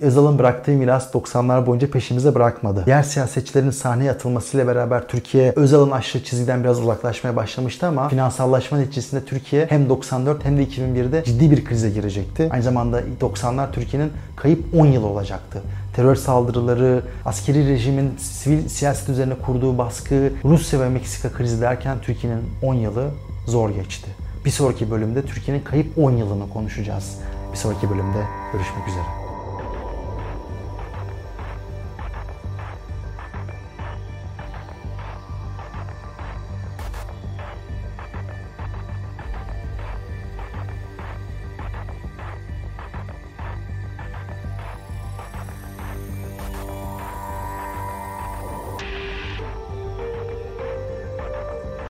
Özal'ın 0.00 0.38
bıraktığı 0.38 0.70
miras 0.70 1.14
90'lar 1.14 1.66
boyunca 1.66 1.90
peşimize 1.90 2.34
bırakmadı. 2.34 2.82
Diğer 2.86 3.02
siyasetçilerin 3.02 3.70
sahneye 3.70 4.10
atılmasıyla 4.10 4.66
beraber 4.66 5.08
Türkiye 5.08 5.52
Özal'ın 5.56 5.90
aşırı 5.90 6.24
çizgiden 6.24 6.64
biraz 6.64 6.80
uzaklaşmaya 6.80 7.36
başlamıştı 7.36 7.86
ama 7.86 8.08
finansallaşma 8.08 8.78
neticesinde 8.78 9.24
Türkiye 9.24 9.66
hem 9.66 9.88
94 9.88 10.44
hem 10.44 10.58
de 10.58 10.64
2001'de 10.64 11.24
ciddi 11.24 11.50
bir 11.50 11.64
krize 11.64 11.90
girecekti. 11.90 12.48
Aynı 12.52 12.62
zamanda 12.62 13.02
90'lar 13.20 13.72
Türkiye'nin 13.72 14.12
kayıp 14.36 14.74
10 14.74 14.86
yıl 14.86 15.04
olacaktı. 15.04 15.62
Terör 15.96 16.16
saldırıları, 16.16 17.02
askeri 17.24 17.68
rejimin 17.68 18.16
sivil 18.18 18.68
siyaset 18.68 19.08
üzerine 19.08 19.34
kurduğu 19.34 19.78
baskı, 19.78 20.32
Rusya 20.44 20.80
ve 20.80 20.88
Meksika 20.88 21.32
krizi 21.32 21.60
derken 21.60 21.96
Türkiye'nin 22.02 22.42
10 22.62 22.74
yılı 22.74 23.10
zor 23.46 23.70
geçti. 23.70 24.10
Bir 24.44 24.50
sonraki 24.50 24.90
bölümde 24.90 25.26
Türkiye'nin 25.26 25.64
kayıp 25.64 25.98
10 25.98 26.10
yılını 26.10 26.50
konuşacağız. 26.50 27.18
Bir 27.52 27.56
sonraki 27.56 27.90
bölümde 27.90 28.26
görüşmek 28.52 28.88
üzere. 28.88 29.17